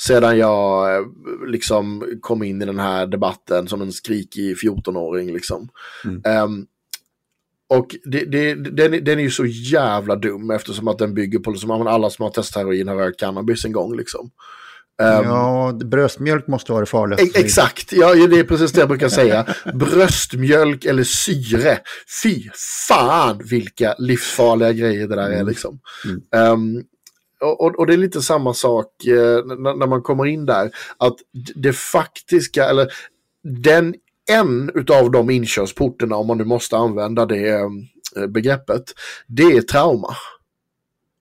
Sedan 0.00 0.38
jag 0.38 0.96
eh, 0.96 1.02
liksom 1.46 2.04
kom 2.20 2.42
in 2.42 2.62
i 2.62 2.64
den 2.64 2.78
här 2.78 3.06
debatten 3.06 3.68
som 3.68 3.82
en 3.82 3.92
skrikig 3.92 4.56
14-åring. 4.56 5.32
Liksom. 5.32 5.68
Mm. 6.04 6.42
Um, 6.44 6.66
och 7.68 7.96
det, 8.04 8.24
det, 8.24 8.54
den, 8.54 9.04
den 9.04 9.18
är 9.18 9.22
ju 9.22 9.30
så 9.30 9.46
jävla 9.46 10.16
dum 10.16 10.50
eftersom 10.50 10.88
att 10.88 10.98
den 10.98 11.14
bygger 11.14 11.38
på 11.38 11.50
liksom, 11.50 11.70
alla 11.70 12.10
som 12.10 12.22
har 12.22 12.30
testat 12.30 12.62
heroin 12.62 12.88
har 12.88 12.96
rökt 12.96 13.20
cannabis 13.20 13.64
en 13.64 13.72
gång. 13.72 13.96
Liksom. 13.96 14.30
Um, 15.02 15.24
ja, 15.24 15.72
bröstmjölk 15.84 16.46
måste 16.46 16.72
vara 16.72 16.80
det 16.80 16.86
farligaste. 16.86 17.40
Exakt, 17.40 17.92
ja, 17.92 18.14
det 18.14 18.38
är 18.38 18.44
precis 18.44 18.72
det 18.72 18.80
jag 18.80 18.88
brukar 18.88 19.08
säga. 19.08 19.46
bröstmjölk 19.74 20.84
eller 20.84 21.04
syre. 21.04 21.78
Fy 22.22 22.48
fan 22.88 23.40
vilka 23.50 23.94
livsfarliga 23.98 24.72
grejer 24.72 25.08
det 25.08 25.16
där 25.16 25.30
är 25.30 25.44
liksom. 25.44 25.80
Mm. 26.04 26.52
Um, 26.52 26.84
och, 27.40 27.78
och, 27.78 27.86
det 27.86 27.92
är 27.92 27.96
lite 27.96 28.22
samma 28.22 28.54
sak 28.54 29.06
eh, 29.06 29.44
när, 29.44 29.76
när, 29.76 29.86
man 29.86 30.02
kommer 30.02 30.26
in 30.26 30.46
där. 30.46 30.70
Att 30.98 31.16
det 31.54 31.72
faktiska, 31.72 32.64
eller 32.64 32.92
den 33.42 33.94
en 34.30 34.70
av 34.88 35.10
de 35.10 35.30
inkörsporterna, 35.30 36.16
om 36.16 36.26
man 36.26 36.38
nu 36.38 36.44
måste 36.44 36.76
använda 36.76 37.26
det 37.26 37.48
eh, 37.48 38.26
begreppet, 38.28 38.82
det 39.26 39.42
är 39.42 39.60
trauma. 39.60 40.16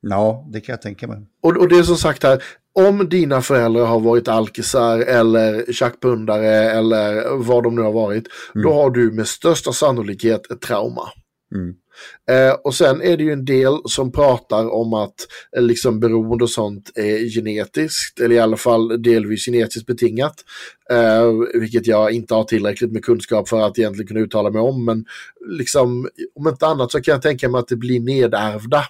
Ja, 0.01 0.47
det 0.51 0.61
kan 0.61 0.73
jag 0.73 0.81
tänka 0.81 1.07
mig. 1.07 1.27
Och, 1.41 1.57
och 1.57 1.67
det 1.67 1.77
är 1.77 1.83
som 1.83 1.97
sagt 1.97 2.23
här, 2.23 2.43
om 2.75 3.09
dina 3.09 3.41
föräldrar 3.41 3.85
har 3.85 3.99
varit 3.99 4.27
alkisar 4.27 4.99
eller 4.99 5.73
tjackpundare 5.73 6.71
eller 6.71 7.37
vad 7.37 7.63
de 7.63 7.75
nu 7.75 7.81
har 7.81 7.91
varit, 7.91 8.27
mm. 8.55 8.63
då 8.63 8.73
har 8.73 8.89
du 8.89 9.11
med 9.11 9.27
största 9.27 9.71
sannolikhet 9.71 10.51
ett 10.51 10.61
trauma. 10.61 11.09
Mm. 11.55 11.75
Eh, 12.29 12.53
och 12.63 12.75
sen 12.75 13.01
är 13.01 13.17
det 13.17 13.23
ju 13.23 13.31
en 13.31 13.45
del 13.45 13.77
som 13.85 14.11
pratar 14.11 14.69
om 14.69 14.93
att 14.93 15.15
eh, 15.57 15.63
liksom 15.63 15.99
beroende 15.99 16.43
och 16.43 16.49
sånt 16.49 16.91
är 16.95 17.29
genetiskt, 17.29 18.19
eller 18.19 18.35
i 18.35 18.39
alla 18.39 18.57
fall 18.57 19.01
delvis 19.01 19.45
genetiskt 19.45 19.87
betingat. 19.87 20.35
Eh, 20.91 21.31
vilket 21.59 21.87
jag 21.87 22.11
inte 22.11 22.33
har 22.33 22.43
tillräckligt 22.43 22.91
med 22.91 23.05
kunskap 23.05 23.49
för 23.49 23.61
att 23.61 23.79
egentligen 23.79 24.07
kunna 24.07 24.19
uttala 24.19 24.49
mig 24.49 24.61
om. 24.61 24.85
Men 24.85 25.05
liksom, 25.47 26.09
om 26.35 26.47
inte 26.47 26.67
annat 26.67 26.91
så 26.91 27.01
kan 27.01 27.11
jag 27.11 27.21
tänka 27.21 27.49
mig 27.49 27.59
att 27.59 27.67
det 27.67 27.75
blir 27.75 27.99
nedärvda. 27.99 28.83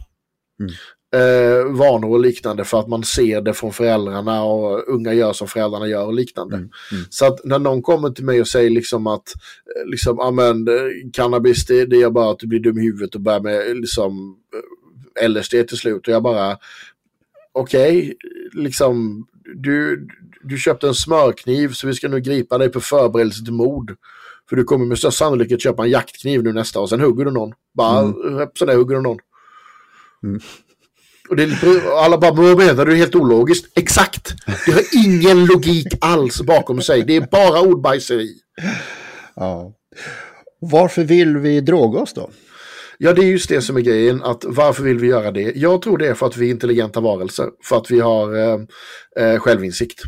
Mm 0.59 0.71
eh, 1.13 1.73
vanor 1.73 2.09
och 2.09 2.19
liknande 2.19 2.63
för 2.63 2.79
att 2.79 2.87
man 2.87 3.03
ser 3.03 3.41
det 3.41 3.53
från 3.53 3.73
föräldrarna 3.73 4.43
och 4.43 4.83
unga 4.87 5.13
gör 5.13 5.33
som 5.33 5.47
föräldrarna 5.47 5.87
gör 5.87 6.05
och 6.05 6.13
liknande. 6.13 6.55
Mm, 6.55 6.69
mm. 6.91 7.03
Så 7.09 7.25
att 7.25 7.43
när 7.43 7.59
någon 7.59 7.81
kommer 7.81 8.09
till 8.09 8.25
mig 8.25 8.41
och 8.41 8.47
säger 8.47 8.69
liksom 8.69 9.07
att 9.07 9.33
eh, 9.75 9.89
liksom, 9.89 10.19
amen, 10.19 10.67
cannabis 11.13 11.65
det, 11.65 11.85
det 11.85 11.97
gör 11.97 12.09
bara 12.09 12.31
att 12.31 12.39
du 12.39 12.47
blir 12.47 12.59
dum 12.59 12.77
i 12.77 12.81
huvudet 12.81 13.15
och 13.15 13.21
börjar 13.21 13.39
med 13.39 13.77
liksom 13.77 14.37
eh, 15.21 15.29
LSD 15.29 15.51
till 15.67 15.77
slut 15.77 16.07
och 16.07 16.13
jag 16.13 16.23
bara 16.23 16.57
okej, 17.51 17.97
okay, 17.97 18.15
liksom 18.63 19.27
du, 19.55 20.07
du 20.43 20.57
köpte 20.57 20.87
en 20.87 20.95
smörkniv 20.95 21.69
så 21.69 21.87
vi 21.87 21.93
ska 21.93 22.07
nu 22.07 22.19
gripa 22.19 22.57
dig 22.57 22.69
på 22.69 22.81
förberedelse 22.81 23.43
till 23.43 23.53
mord. 23.53 23.95
För 24.49 24.55
du 24.55 24.63
kommer 24.63 24.85
med 24.85 24.97
största 24.97 25.25
sannolikhet 25.25 25.61
köpa 25.61 25.83
en 25.83 25.89
jaktkniv 25.89 26.43
nu 26.43 26.53
nästa 26.53 26.79
och 26.79 26.89
sen 26.89 27.01
hugger 27.01 27.25
du 27.25 27.31
någon. 27.31 27.53
Bara, 27.73 27.99
mm. 27.99 28.47
så 28.53 28.65
där 28.65 28.75
hugger 28.75 28.95
du 28.95 29.01
någon. 29.01 29.17
Mm. 30.23 30.41
Och, 31.29 31.35
det, 31.35 31.49
alla 31.95 32.17
bara, 32.17 32.33
vad 32.33 32.57
menar 32.57 32.85
du? 32.85 32.91
Det 32.91 32.97
är 32.97 32.99
helt 32.99 33.15
ologiskt. 33.15 33.77
Exakt! 33.77 34.33
Det 34.65 34.71
har 34.71 35.05
ingen 35.05 35.45
logik 35.45 35.87
alls 36.01 36.41
bakom 36.41 36.81
sig. 36.81 37.03
Det 37.03 37.15
är 37.15 37.27
bara 37.31 37.61
ordbajseri. 37.61 38.33
Ja. 39.35 39.73
Varför 40.59 41.03
vill 41.03 41.37
vi 41.37 41.61
droga 41.61 41.99
oss 41.99 42.13
då? 42.13 42.29
Ja, 42.97 43.13
det 43.13 43.21
är 43.21 43.25
just 43.25 43.49
det 43.49 43.61
som 43.61 43.77
är 43.77 43.81
grejen. 43.81 44.23
Att 44.23 44.45
varför 44.47 44.83
vill 44.83 44.99
vi 44.99 45.07
göra 45.07 45.31
det? 45.31 45.55
Jag 45.55 45.81
tror 45.81 45.97
det 45.97 46.07
är 46.07 46.13
för 46.13 46.25
att 46.25 46.37
vi 46.37 46.47
är 46.47 46.51
intelligenta 46.51 46.99
varelser. 46.99 47.49
För 47.63 47.77
att 47.77 47.91
vi 47.91 47.99
har 47.99 48.35
eh, 48.35 48.59
eh, 49.19 49.39
självinsikt. 49.39 50.01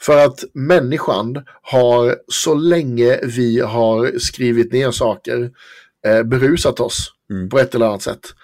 För 0.00 0.26
att 0.26 0.44
människan 0.54 1.44
har, 1.62 2.16
så 2.28 2.54
länge 2.54 3.20
vi 3.22 3.60
har 3.60 4.18
skrivit 4.18 4.72
ner 4.72 4.90
saker, 4.90 5.50
eh, 6.06 6.22
berusat 6.22 6.80
oss 6.80 7.12
mm. 7.30 7.48
på 7.48 7.58
ett 7.58 7.74
eller 7.74 7.86
annat 7.86 8.02
sätt. 8.02 8.34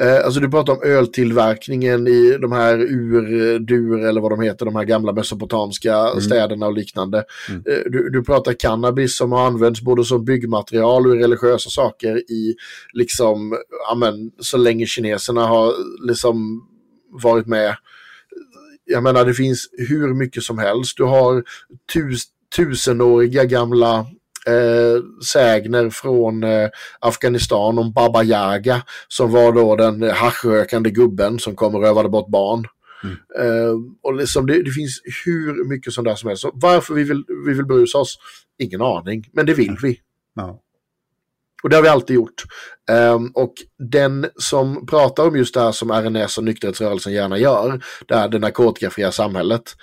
Eh, 0.00 0.24
alltså 0.24 0.40
du 0.40 0.50
pratar 0.50 0.72
om 0.72 0.82
öltillverkningen 0.82 2.06
i 2.08 2.38
de 2.40 2.52
här 2.52 2.78
ur-dur 2.78 4.04
eller 4.04 4.20
vad 4.20 4.32
de 4.32 4.40
heter, 4.40 4.64
de 4.64 4.76
här 4.76 4.84
gamla 4.84 5.12
mesopotamiska 5.12 5.96
mm. 5.96 6.20
städerna 6.20 6.66
och 6.66 6.72
liknande. 6.72 7.24
Mm. 7.48 7.62
Eh, 7.66 7.90
du, 7.90 8.10
du, 8.10 8.24
pratar 8.24 8.52
cannabis 8.52 9.16
som 9.16 9.32
har 9.32 9.46
använts 9.46 9.80
både 9.80 10.04
som 10.04 10.24
byggmaterial 10.24 11.06
och 11.06 11.12
religiösa 11.12 11.70
saker 11.70 12.16
i 12.16 12.54
liksom, 12.92 13.58
amen, 13.92 14.30
så 14.38 14.56
länge 14.56 14.86
kineserna 14.86 15.46
har 15.46 15.72
liksom 16.06 16.68
varit 17.22 17.46
med. 17.46 17.76
Jag 18.84 19.02
menar 19.02 19.24
det 19.24 19.34
finns 19.34 19.68
hur 19.72 20.14
mycket 20.14 20.42
som 20.42 20.58
helst. 20.58 20.96
Du 20.96 21.04
har 21.04 21.44
tus, 21.92 22.24
tusenåriga 22.56 23.44
gamla 23.44 24.06
eh, 24.46 25.02
sägner 25.32 25.90
från 25.90 26.44
eh, 26.44 26.68
Afghanistan 27.00 27.78
om 27.78 27.92
Baba 27.92 28.22
Yaga 28.22 28.82
som 29.08 29.32
var 29.32 29.52
då 29.52 29.76
den 29.76 30.02
haschrökande 30.02 30.90
gubben 30.90 31.38
som 31.38 31.56
kom 31.56 31.74
och 31.74 31.82
rövade 31.82 32.08
bort 32.08 32.28
barn. 32.28 32.66
Mm. 33.04 33.16
Eh, 33.38 33.74
och 34.02 34.14
liksom 34.14 34.46
det, 34.46 34.62
det, 34.62 34.70
finns 34.70 35.00
hur 35.24 35.68
mycket 35.68 35.92
sånt 35.92 36.08
där 36.08 36.14
som 36.14 36.28
helst. 36.28 36.42
Så 36.42 36.50
varför 36.54 36.94
vi 36.94 37.04
vill, 37.04 37.24
vi 37.46 37.54
vill 37.54 37.66
brusa 37.66 37.98
oss? 37.98 38.18
Ingen 38.58 38.82
aning, 38.82 39.24
men 39.32 39.46
det 39.46 39.54
vill 39.54 39.76
vi. 39.82 40.00
Ja. 40.34 40.60
Och 41.62 41.70
det 41.70 41.76
har 41.76 41.82
vi 41.82 41.88
alltid 41.88 42.16
gjort. 42.16 42.42
Um, 42.90 43.30
och 43.34 43.54
den 43.78 44.26
som 44.36 44.86
pratar 44.86 45.26
om 45.26 45.36
just 45.36 45.54
det 45.54 45.60
här 45.60 45.72
som 45.72 45.90
RNS 45.90 46.38
och 46.38 46.44
nykterhetsrörelsen 46.44 47.12
gärna 47.12 47.38
gör, 47.38 47.84
det 48.08 48.14
här 48.14 48.28
det 48.28 48.38
narkotikafria 48.38 49.12
samhället, 49.12 49.74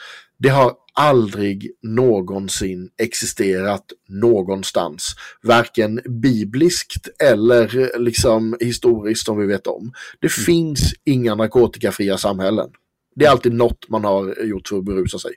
det 0.42 0.50
har 0.50 0.74
aldrig 0.94 1.72
någonsin 1.82 2.90
existerat 2.98 3.86
någonstans. 4.10 5.16
Varken 5.44 6.02
bibliskt 6.22 7.08
eller 7.24 8.00
liksom 8.00 8.58
historiskt 8.60 9.26
som 9.26 9.38
vi 9.38 9.46
vet 9.46 9.68
om. 9.68 9.94
Det 10.20 10.38
mm. 10.38 10.46
finns 10.46 10.94
inga 11.04 11.36
narkotikafria 11.36 12.18
samhällen. 12.18 12.70
Det 13.16 13.26
är 13.26 13.30
alltid 13.30 13.54
något 13.54 13.90
man 13.90 14.04
har 14.04 14.44
gjort 14.44 14.68
för 14.68 14.78
att 14.78 14.86
berusa 14.86 15.20
sig. 15.20 15.32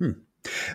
Mm. 0.00 0.14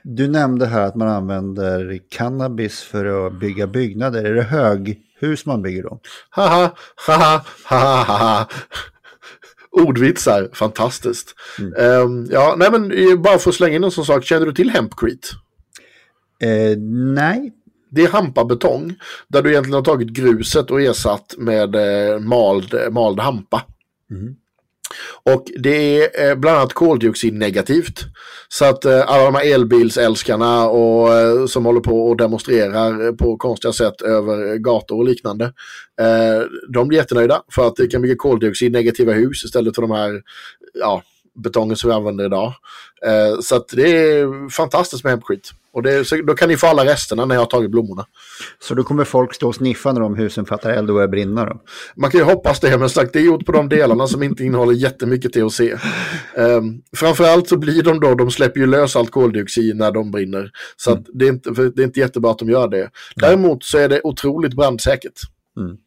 Du 0.04 0.28
nämnde 0.28 0.66
här 0.66 0.82
att 0.82 0.96
man 0.96 1.08
använder 1.08 2.00
cannabis 2.10 2.82
för 2.82 3.28
att 3.28 3.40
bygga 3.40 3.68
byggnader. 3.68 4.24
Är 4.24 4.34
det 4.34 4.42
höghus 4.42 5.46
man 5.46 5.62
bygger 5.62 5.84
då? 5.84 6.00
Haha, 6.30 6.76
haha, 6.96 7.42
haha, 7.64 8.04
haha 8.04 8.48
ordvitsar, 9.72 10.50
fantastiskt. 10.54 11.36
Mm. 11.60 11.74
Um, 12.02 12.28
ja, 12.32 12.56
nej 12.58 12.72
men 12.72 13.22
bara 13.22 13.40
för 13.40 13.50
att 13.50 13.56
slänga 13.56 13.76
in 13.76 13.84
en 13.84 13.92
sån 13.92 14.06
sak, 14.06 14.24
känner 14.24 14.46
du 14.46 14.54
till 14.54 14.70
Hempcrete? 14.70 15.28
Uh, 16.44 16.78
nej. 17.16 17.54
Det 17.94 18.02
är 18.02 18.08
hampabetong 18.08 18.96
där 19.28 19.42
du 19.42 19.50
egentligen 19.50 19.76
har 19.76 19.82
tagit 19.82 20.10
gruset 20.10 20.72
och 20.72 20.82
ersatt 20.82 21.36
med 21.38 21.76
eh, 21.76 22.20
mald, 22.20 22.76
mald 22.92 23.20
hampa. 23.20 23.66
Mm. 24.12 24.36
Och 25.24 25.46
det 25.58 26.04
är 26.04 26.30
eh, 26.30 26.36
bland 26.36 26.58
annat 26.58 26.74
koldioxidnegativt. 26.74 28.00
Så 28.50 28.66
att 28.66 28.86
eh, 28.86 29.10
alla 29.10 29.24
de 29.24 29.36
här 29.36 29.54
elbilsälskarna 29.54 30.70
och, 30.70 31.14
eh, 31.14 31.46
som 31.46 31.66
håller 31.66 31.82
på 31.82 32.10
och 32.10 32.18
demonstrerar 32.18 33.12
på 33.12 33.38
konstiga 33.38 33.74
sätt 33.74 34.02
över 34.02 34.56
gator 34.56 34.98
och 34.98 35.06
liknande. 35.06 35.54
De 36.74 36.88
blir 36.88 36.98
jättenöjda 36.98 37.44
för 37.52 37.68
att 37.68 37.76
det 37.76 37.88
kan 37.88 38.02
bygga 38.02 38.16
koldioxidnegativa 38.16 39.14
hus 39.14 39.44
istället 39.44 39.76
för 39.76 39.82
de 39.82 39.92
här 39.92 40.22
ja, 40.74 41.04
betongen 41.44 41.76
som 41.76 41.90
vi 41.90 41.96
använder 41.96 42.26
idag. 42.26 42.54
Så 43.42 43.56
att 43.56 43.68
det 43.68 43.92
är 43.92 44.50
fantastiskt 44.50 45.04
med 45.04 45.12
hemskit. 45.12 45.52
Och 45.74 45.84
det, 45.84 46.06
så 46.06 46.16
då 46.16 46.34
kan 46.34 46.50
ni 46.50 46.58
få 46.58 46.68
alla 46.68 46.86
resterna 46.86 47.26
när 47.26 47.36
jag 47.36 47.42
har 47.42 47.46
tagit 47.46 47.72
blommorna. 47.72 48.06
Så 48.60 48.76
då 48.76 48.84
kommer 48.84 49.04
folk 49.04 49.36
stå 49.36 49.48
och 49.48 49.56
sniffa 49.56 49.92
när 49.94 50.02
de 50.02 50.16
husen 50.16 50.46
fattar 50.46 50.70
eld 50.70 50.90
och 50.90 50.94
börjar 50.94 51.08
brinna 51.08 51.46
då? 51.46 51.62
Man 51.96 52.12
kan 52.12 52.20
ju 52.20 52.24
hoppas 52.24 52.60
det, 52.60 52.78
men 52.78 52.90
sagt, 52.90 53.14
det 53.14 53.20
är 53.20 53.24
gjort 53.24 53.46
på 53.46 53.52
de 53.52 53.70
delarna 53.70 54.08
som 54.08 54.24
inte 54.24 54.44
innehåller 54.44 54.74
jättemycket 54.74 55.34
THC. 55.34 55.60
Um, 56.36 56.82
framförallt 56.96 57.48
så 57.48 57.58
blir 57.58 57.84
de 57.84 58.00
då, 58.00 58.16
de 58.16 58.32
släpper 58.32 58.60
ju 58.60 58.68
lös 58.68 58.96
allt 58.96 59.12
koldioxid 59.12 59.76
när 59.76 59.92
de 59.92 60.12
brinner. 60.12 60.52
Så 60.76 60.92
mm. 60.92 61.04
det, 61.14 61.26
är 61.26 61.30
inte, 61.30 61.50
det 61.50 61.82
är 61.82 61.86
inte 61.86 62.00
jättebra 62.00 62.32
att 62.32 62.40
de 62.40 62.50
gör 62.50 62.68
det. 62.68 62.90
Däremot 63.16 63.64
så 63.64 63.78
är 63.78 63.90
det 63.90 64.02
otroligt 64.04 64.54
brandsäkert. 64.54 65.20
Mm. 65.58 65.78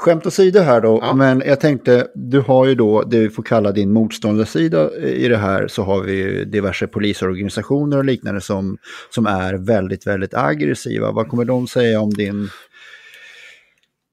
Skämt 0.00 0.26
åsido 0.26 0.60
här 0.60 0.80
då, 0.80 0.98
Ja. 1.02 1.14
men 1.14 1.42
jag 1.46 1.60
tänkte, 1.60 2.06
du 2.14 2.40
har 2.40 2.66
ju 2.66 2.74
då, 2.74 3.02
det 3.02 3.18
vi 3.18 3.30
får 3.30 3.42
kalla 3.42 3.72
din 3.72 3.92
motståndarsida 3.92 4.96
i 4.96 5.28
det 5.28 5.36
här, 5.36 5.68
så 5.68 5.82
har 5.82 6.00
vi 6.00 6.12
ju 6.12 6.44
diverse 6.44 6.86
polisorganisationer 6.86 7.98
och 7.98 8.04
liknande 8.04 8.40
som, 8.40 8.78
som 9.10 9.26
är 9.26 9.54
väldigt, 9.54 10.06
väldigt 10.06 10.34
aggressiva. 10.34 11.12
Vad 11.12 11.28
kommer 11.28 11.44
de 11.44 11.66
säga 11.66 12.00
om 12.00 12.10
din 12.10 12.48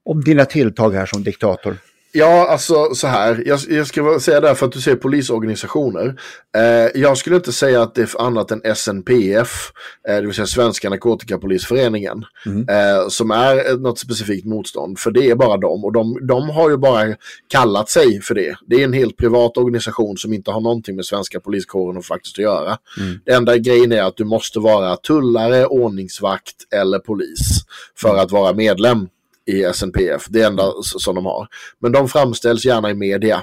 om 0.05 0.21
dina 0.23 0.45
tilltag 0.45 0.91
här 0.91 1.05
som 1.05 1.23
diktator? 1.23 1.75
Ja, 2.11 2.47
alltså 2.47 2.95
så 2.95 3.07
här. 3.07 3.43
Jag, 3.45 3.59
jag 3.69 3.87
ska 3.87 4.19
säga 4.19 4.41
där 4.41 4.53
för 4.55 4.65
att 4.65 4.71
du 4.71 4.81
säger 4.81 4.97
polisorganisationer. 4.97 6.15
Eh, 6.57 7.01
jag 7.01 7.17
skulle 7.17 7.35
inte 7.35 7.51
säga 7.51 7.81
att 7.81 7.95
det 7.95 8.01
är 8.01 8.21
annat 8.21 8.51
än 8.51 8.75
SNPF, 8.75 9.71
eh, 10.09 10.15
det 10.15 10.21
vill 10.21 10.33
säga 10.33 10.45
Svenska 10.45 10.89
Narkotikapolisföreningen, 10.89 12.25
eh, 12.45 13.07
som 13.09 13.31
är 13.31 13.77
något 13.77 13.99
specifikt 13.99 14.45
motstånd. 14.45 14.99
För 14.99 15.11
det 15.11 15.29
är 15.29 15.35
bara 15.35 15.57
dem 15.57 15.85
och 15.85 15.93
de, 15.93 16.27
de 16.27 16.49
har 16.49 16.69
ju 16.69 16.77
bara 16.77 17.15
kallat 17.47 17.89
sig 17.89 18.21
för 18.21 18.35
det. 18.35 18.55
Det 18.67 18.75
är 18.75 18.83
en 18.83 18.93
helt 18.93 19.17
privat 19.17 19.57
organisation 19.57 20.17
som 20.17 20.33
inte 20.33 20.51
har 20.51 20.61
någonting 20.61 20.95
med 20.95 21.05
svenska 21.05 21.39
poliskåren 21.39 21.97
att 21.97 22.05
faktiskt 22.05 22.39
att 22.39 22.43
göra. 22.43 22.77
Det 23.25 23.31
enda 23.31 23.57
grejen 23.57 23.91
är 23.91 24.03
att 24.03 24.17
du 24.17 24.23
måste 24.23 24.59
vara 24.59 24.97
tullare, 24.97 25.65
ordningsvakt 25.65 26.55
eller 26.73 26.99
polis 26.99 27.65
för 27.97 28.17
att 28.17 28.31
vara 28.31 28.53
medlem 28.53 29.07
i 29.49 29.63
SNPF. 29.73 30.25
Det 30.29 30.41
enda 30.41 30.63
s- 30.63 31.03
som 31.03 31.15
de 31.15 31.25
har. 31.25 31.47
Men 31.79 31.91
de 31.91 32.09
framställs 32.09 32.65
gärna 32.65 32.89
i 32.89 32.93
media 32.93 33.41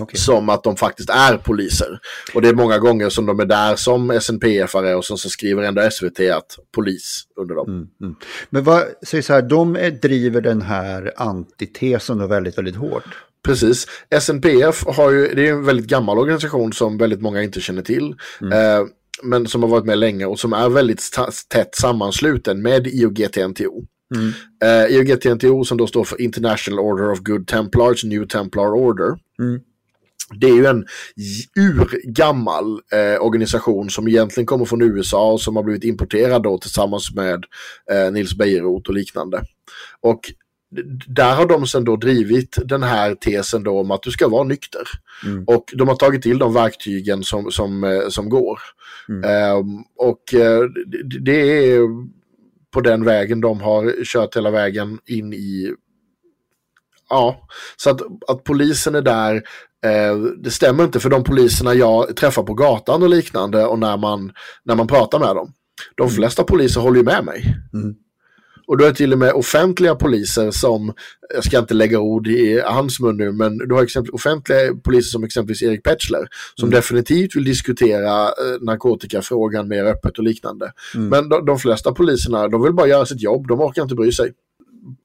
Okay. 0.00 0.16
som 0.18 0.48
att 0.48 0.62
de 0.64 0.76
faktiskt 0.76 1.10
är 1.10 1.36
poliser. 1.36 1.98
Och 2.34 2.42
det 2.42 2.48
är 2.48 2.54
många 2.54 2.78
gånger 2.78 3.08
som 3.08 3.26
de 3.26 3.40
är 3.40 3.44
där 3.46 3.76
som 3.76 4.10
SNPF-are 4.12 4.94
och 4.94 5.04
sen 5.04 5.16
så 5.18 5.28
skriver 5.28 5.62
ändå 5.62 5.90
SVT 5.90 6.20
att 6.20 6.58
polis 6.74 7.22
under 7.36 7.54
dem. 7.54 7.68
Mm, 7.68 7.86
mm. 8.02 8.14
Men 8.50 8.64
vad, 8.64 8.82
säg 9.06 9.22
så 9.22 9.32
här, 9.32 9.42
de 9.42 9.76
är, 9.76 9.90
driver 9.90 10.40
den 10.40 10.62
här 10.62 11.12
antitesen 11.16 12.18
då 12.18 12.26
väldigt, 12.26 12.58
väldigt 12.58 12.76
hårt. 12.76 13.04
Precis. 13.44 13.86
SNPF 14.20 14.84
har 14.86 15.10
ju, 15.10 15.34
det 15.34 15.48
är 15.48 15.52
en 15.52 15.64
väldigt 15.64 15.86
gammal 15.86 16.18
organisation 16.18 16.72
som 16.72 16.98
väldigt 16.98 17.20
många 17.20 17.42
inte 17.42 17.60
känner 17.60 17.82
till. 17.82 18.14
Eh, 18.40 18.84
men 19.22 19.46
som 19.46 19.62
har 19.62 19.70
varit 19.70 19.84
med 19.84 19.98
länge 19.98 20.26
och 20.26 20.40
som 20.40 20.52
är 20.52 20.68
väldigt 20.68 21.02
tätt 21.48 21.74
sammansluten 21.74 22.62
med 22.62 22.86
IOGT-NTO. 22.86 23.86
Mm. 24.14 24.32
Eh, 24.64 24.96
IOGT-NTO 24.96 25.64
som 25.64 25.78
då 25.78 25.86
står 25.86 26.04
för 26.04 26.20
International 26.20 26.78
Order 26.78 27.10
of 27.10 27.18
Good 27.18 27.46
Templars, 27.46 28.04
New 28.04 28.26
Templar 28.26 28.74
Order. 28.74 29.18
Mm. 29.38 29.60
Det 30.40 30.46
är 30.46 30.54
ju 30.54 30.66
en 30.66 30.86
urgammal 31.56 32.80
eh, 32.92 33.22
organisation 33.22 33.90
som 33.90 34.08
egentligen 34.08 34.46
kommer 34.46 34.64
från 34.64 34.82
USA 34.82 35.32
och 35.32 35.40
som 35.40 35.56
har 35.56 35.62
blivit 35.62 35.84
importerad 35.84 36.42
då 36.42 36.58
tillsammans 36.58 37.14
med 37.14 37.44
eh, 37.90 38.12
Nils 38.12 38.34
Bejerot 38.34 38.88
och 38.88 38.94
liknande. 38.94 39.42
Och 40.00 40.20
där 41.06 41.34
har 41.34 41.46
de 41.46 41.66
sen 41.66 41.84
då 41.84 41.96
drivit 41.96 42.58
den 42.64 42.82
här 42.82 43.14
tesen 43.14 43.62
då 43.62 43.80
om 43.80 43.90
att 43.90 44.02
du 44.02 44.10
ska 44.10 44.28
vara 44.28 44.44
nykter. 44.44 44.88
Mm. 45.24 45.44
Och 45.44 45.64
de 45.72 45.88
har 45.88 45.96
tagit 45.96 46.22
till 46.22 46.38
de 46.38 46.54
verktygen 46.54 47.24
som, 47.24 47.50
som, 47.50 47.84
eh, 47.84 48.08
som 48.08 48.28
går. 48.28 48.58
Mm. 49.08 49.24
Ehm, 49.24 49.84
och 49.96 50.34
eh, 50.34 50.62
det 51.20 51.72
är 51.72 51.80
på 52.74 52.80
den 52.80 53.04
vägen 53.04 53.40
de 53.40 53.60
har 53.60 54.04
kört 54.04 54.36
hela 54.36 54.50
vägen 54.50 54.98
in 55.06 55.32
i... 55.32 55.74
Ja, 57.08 57.48
så 57.76 57.90
att, 57.90 58.00
att 58.28 58.44
polisen 58.44 58.94
är 58.94 59.02
där, 59.02 59.34
eh, 59.86 60.16
det 60.16 60.50
stämmer 60.50 60.84
inte 60.84 61.00
för 61.00 61.10
de 61.10 61.24
poliserna 61.24 61.74
jag 61.74 62.16
träffar 62.16 62.42
på 62.42 62.54
gatan 62.54 63.02
och 63.02 63.08
liknande 63.08 63.66
och 63.66 63.78
när 63.78 63.96
man, 63.96 64.32
när 64.64 64.74
man 64.74 64.86
pratar 64.86 65.18
med 65.18 65.36
dem. 65.36 65.52
De 65.94 66.10
flesta 66.10 66.44
poliser 66.44 66.80
håller 66.80 66.96
ju 66.96 67.04
med 67.04 67.24
mig. 67.24 67.54
Mm. 67.74 67.94
Och 68.66 68.80
är 68.80 68.86
det 68.86 68.94
till 68.94 69.12
och 69.12 69.18
med 69.18 69.32
offentliga 69.32 69.94
poliser 69.94 70.50
som, 70.50 70.92
jag 71.34 71.44
ska 71.44 71.58
inte 71.58 71.74
lägga 71.74 71.98
ord 71.98 72.26
i 72.26 72.60
hans 72.64 73.00
mun 73.00 73.16
nu, 73.16 73.32
men 73.32 73.58
du 73.58 73.74
har 73.74 73.82
exempel, 73.82 74.14
offentliga 74.14 74.74
poliser 74.84 75.10
som 75.10 75.24
exempelvis 75.24 75.62
Erik 75.62 75.82
Petschler, 75.82 76.28
som 76.54 76.70
definitivt 76.70 77.36
vill 77.36 77.44
diskutera 77.44 78.24
eh, 78.24 78.60
narkotikafrågan 78.60 79.68
mer 79.68 79.84
öppet 79.84 80.18
och 80.18 80.24
liknande. 80.24 80.72
Mm. 80.94 81.08
Men 81.08 81.28
de, 81.28 81.46
de 81.46 81.58
flesta 81.58 81.92
poliserna, 81.92 82.48
de 82.48 82.62
vill 82.62 82.72
bara 82.72 82.86
göra 82.86 83.06
sitt 83.06 83.22
jobb, 83.22 83.48
de 83.48 83.60
orkar 83.60 83.82
inte 83.82 83.94
bry 83.94 84.12
sig. 84.12 84.32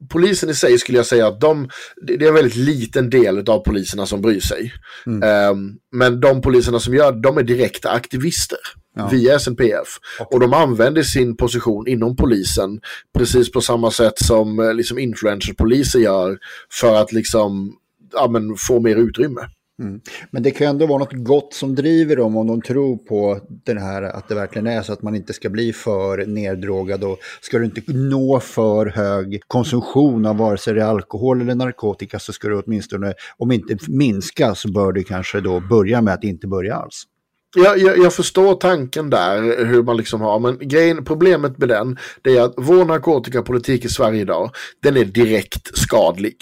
Polisen 0.10 0.50
i 0.50 0.54
sig 0.54 0.80
skulle 0.80 0.98
jag 0.98 1.06
säga 1.06 1.28
att 1.28 1.41
de, 1.41 1.69
det 2.02 2.13
är 2.13 2.28
en 2.28 2.34
väldigt 2.34 2.56
liten 2.56 3.10
del 3.10 3.50
av 3.50 3.60
poliserna 3.60 4.06
som 4.06 4.22
bryr 4.22 4.39
sig. 4.39 4.74
Mm. 5.06 5.24
Ehm, 5.24 5.76
men 5.91 6.19
de 6.19 6.41
poliserna 6.41 6.80
som 6.80 6.93
gör 6.93 7.12
de 7.12 7.38
är 7.38 7.43
direkta 7.43 7.89
aktivister 7.89 8.58
Ja. 8.95 9.08
via 9.12 9.39
SNPF. 9.39 9.88
Och 10.32 10.39
de 10.39 10.54
använder 10.54 11.04
sin 11.04 11.38
position 11.38 11.88
inom 11.88 12.15
polisen 12.15 12.82
precis 13.17 13.52
på 13.52 13.62
samma 13.62 13.91
sätt 13.91 14.19
som 14.19 14.60
eh, 14.60 14.74
liksom 14.74 15.00
influencerpoliser 15.00 16.00
gör 16.00 16.38
för 16.72 17.02
att 17.02 17.12
liksom 17.12 17.76
ja, 18.13 18.28
men, 18.28 18.56
få 18.56 18.80
mer 18.80 18.95
utrymme. 18.95 19.41
Mm. 19.80 20.02
Men 20.32 20.44
det 20.44 20.52
kan 20.52 20.68
ju 20.68 20.70
ändå 20.70 20.86
vara 20.86 21.00
något 21.00 21.13
gott 21.13 21.54
som 21.54 21.76
driver 21.76 22.15
dem 22.15 22.38
om 22.38 22.48
de 22.48 22.62
tror 22.62 22.98
på 22.98 23.39
den 23.65 23.78
här, 23.78 24.02
att 24.04 24.28
det 24.28 24.36
verkligen 24.36 24.68
är 24.68 24.82
så 24.82 24.94
att 24.94 25.02
man 25.02 25.15
inte 25.15 25.34
ska 25.34 25.50
bli 25.50 25.74
för 25.74 26.26
neddrogad 26.26 27.04
och 27.04 27.18
ska 27.42 27.60
du 27.60 27.65
inte 27.65 27.82
nå 27.94 28.39
för 28.39 28.86
hög 28.86 29.42
konsumtion 29.48 30.26
av 30.26 30.38
vare 30.38 30.58
sig 30.58 30.74
det 30.74 30.82
är 30.82 30.86
alkohol 30.86 31.42
eller 31.42 31.56
narkotika 31.56 32.20
så 32.20 32.34
ska 32.34 32.48
du 32.48 32.62
åtminstone, 32.62 33.13
om 33.38 33.52
inte 33.52 33.78
minska 33.88 34.56
så 34.56 34.72
bör 34.72 34.92
du 34.92 35.04
kanske 35.04 35.42
då 35.42 35.60
börja 35.60 36.02
med 36.02 36.13
att 36.13 36.24
inte 36.24 36.48
börja 36.48 36.76
alls. 36.76 37.04
Jag, 37.56 37.80
jag, 37.80 37.98
jag 37.98 38.13
förstår 38.13 38.56
tanken 38.56 39.10
där, 39.10 39.65
hur 39.65 39.84
man 39.84 39.98
liksom 39.98 40.22
har, 40.22 40.39
men 40.39 40.58
grejen, 40.62 41.06
problemet 41.06 41.58
med 41.58 41.70
den, 41.70 41.98
det 42.22 42.38
är 42.38 42.42
att 42.42 42.54
vår 42.58 42.86
narkotikapolitik 42.86 43.86
i 43.86 43.89
Sverige 43.89 44.22
idag, 44.22 44.52
den 44.84 44.98
är 44.98 45.06
direkt 45.06 45.78
skadlig. 45.78 46.36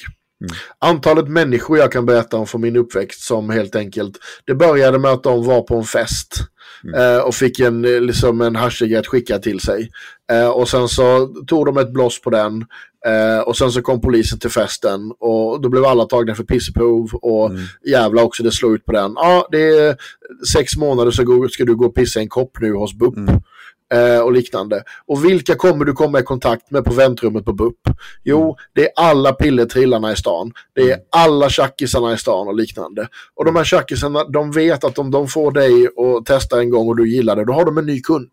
Antalet 0.80 1.28
människor 1.28 1.78
jag 1.78 1.91
kan 1.91 2.06
berätta 2.06 2.38
om 2.38 2.47
från 2.47 2.62
min 2.62 2.76
uppväxt 2.76 3.21
som 3.21 3.50
helt 3.50 3.76
enkelt, 3.76 4.17
det 4.45 4.56
började 4.56 5.00
med 5.00 5.12
att 5.12 5.23
de 5.23 5.45
var 5.45 5.62
på 5.62 5.76
en 5.76 5.84
fest 5.84 6.34
eh, 6.95 7.17
och 7.17 7.36
fick 7.36 7.60
en, 7.60 7.86
eh, 7.86 8.02
liksom 8.02 8.41
en 8.41 8.56
haschcigarett 8.56 9.08
skickad 9.08 9.41
till 9.41 9.60
sig. 9.60 9.91
Eh, 10.32 10.50
och 10.50 10.69
sen 10.69 10.88
så 10.88 11.28
tog 11.47 11.65
de 11.65 11.78
ett 11.78 11.93
bloss 11.93 12.21
på 12.21 12.30
den 12.30 12.65
eh, 13.06 13.39
och 13.39 13.58
sen 13.58 13.71
så 13.71 13.82
kom 13.82 14.02
polisen 14.02 14.39
till 14.39 14.50
festen 14.50 15.12
och 15.19 15.62
då 15.62 15.69
blev 15.69 15.86
alla 15.86 16.06
tagna 16.06 16.36
för 16.36 16.43
pissprov 16.43 17.10
och 17.13 17.52
jävla 17.89 18.23
också 18.23 18.43
det 18.43 18.52
slog 18.52 18.76
ut 18.76 18.86
på 18.86 18.91
den. 18.91 19.13
Ja, 19.15 19.47
det 19.52 19.67
är 19.67 19.97
sex 20.54 20.78
månader 20.78 21.12
så 21.12 21.50
ska 21.50 21.63
du 21.65 21.76
gå 21.76 21.86
och 21.86 21.95
pissa 21.95 22.19
i 22.19 22.23
en 22.23 22.30
kopp 22.30 22.52
nu 22.62 22.73
hos 22.73 22.93
BUP. 22.93 23.13
Eh, 23.93 24.19
och 24.19 24.32
liknande. 24.32 24.84
Och 25.06 25.26
vilka 25.26 25.56
kommer 25.56 25.86
du 25.86 25.93
komma 25.93 26.19
i 26.19 26.23
kontakt 26.23 26.71
med 26.71 26.86
på 26.86 26.93
väntrummet 26.93 27.45
på 27.45 27.54
BUP? 27.54 27.80
Jo, 28.23 28.56
det 28.73 28.86
är 28.86 28.91
alla 28.95 29.34
pillertrillarna 29.34 30.12
i 30.12 30.15
stan. 30.15 30.52
Det 30.73 30.91
är 30.91 31.00
alla 31.12 31.50
tjackisarna 31.50 32.13
i 32.13 32.17
stan 32.17 32.47
och 32.47 32.56
liknande. 32.56 33.08
Och 33.36 33.45
de 33.45 33.56
här 33.56 33.63
tjackisarna, 33.63 34.23
de 34.23 34.52
vet 34.52 34.84
att 34.84 35.00
om 35.00 35.12
de 35.12 35.28
får 35.28 35.52
dig 35.52 35.88
att 35.88 36.26
testa 36.26 36.60
en 36.60 36.69
gång 36.69 36.88
och 36.88 36.95
du 36.95 37.10
gillar 37.10 37.36
det, 37.36 37.45
då 37.45 37.54
har 37.54 37.65
de 37.65 37.78
en 37.78 37.86
ny 37.86 38.02
kund. 38.02 38.30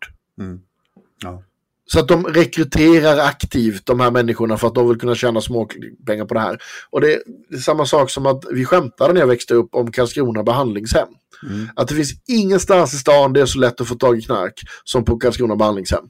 Ja. 1.23 1.43
Så 1.87 1.99
att 1.99 2.07
de 2.07 2.25
rekryterar 2.25 3.17
aktivt 3.17 3.85
de 3.85 3.99
här 3.99 4.11
människorna 4.11 4.57
för 4.57 4.67
att 4.67 4.75
de 4.75 4.89
vill 4.89 4.99
kunna 4.99 5.15
tjäna 5.15 5.41
småpengar 5.41 6.25
på 6.25 6.33
det 6.33 6.39
här. 6.39 6.57
Och 6.89 7.01
det 7.01 7.13
är, 7.13 7.19
det 7.49 7.55
är 7.55 7.59
samma 7.59 7.85
sak 7.85 8.09
som 8.09 8.25
att 8.25 8.43
vi 8.51 8.65
skämtade 8.65 9.13
när 9.13 9.19
jag 9.21 9.27
växte 9.27 9.53
upp 9.53 9.75
om 9.75 9.91
Karlskrona 9.91 10.43
behandlingshem. 10.43 11.07
Mm. 11.49 11.69
Att 11.75 11.87
det 11.87 11.95
finns 11.95 12.13
ingenstans 12.27 12.93
i 12.93 12.97
stan 12.97 13.33
det 13.33 13.41
är 13.41 13.45
så 13.45 13.59
lätt 13.59 13.81
att 13.81 13.87
få 13.87 13.95
tag 13.95 14.17
i 14.17 14.21
knark 14.21 14.61
som 14.83 15.05
på 15.05 15.17
Karlskrona 15.17 15.55
behandlingshem. 15.55 16.03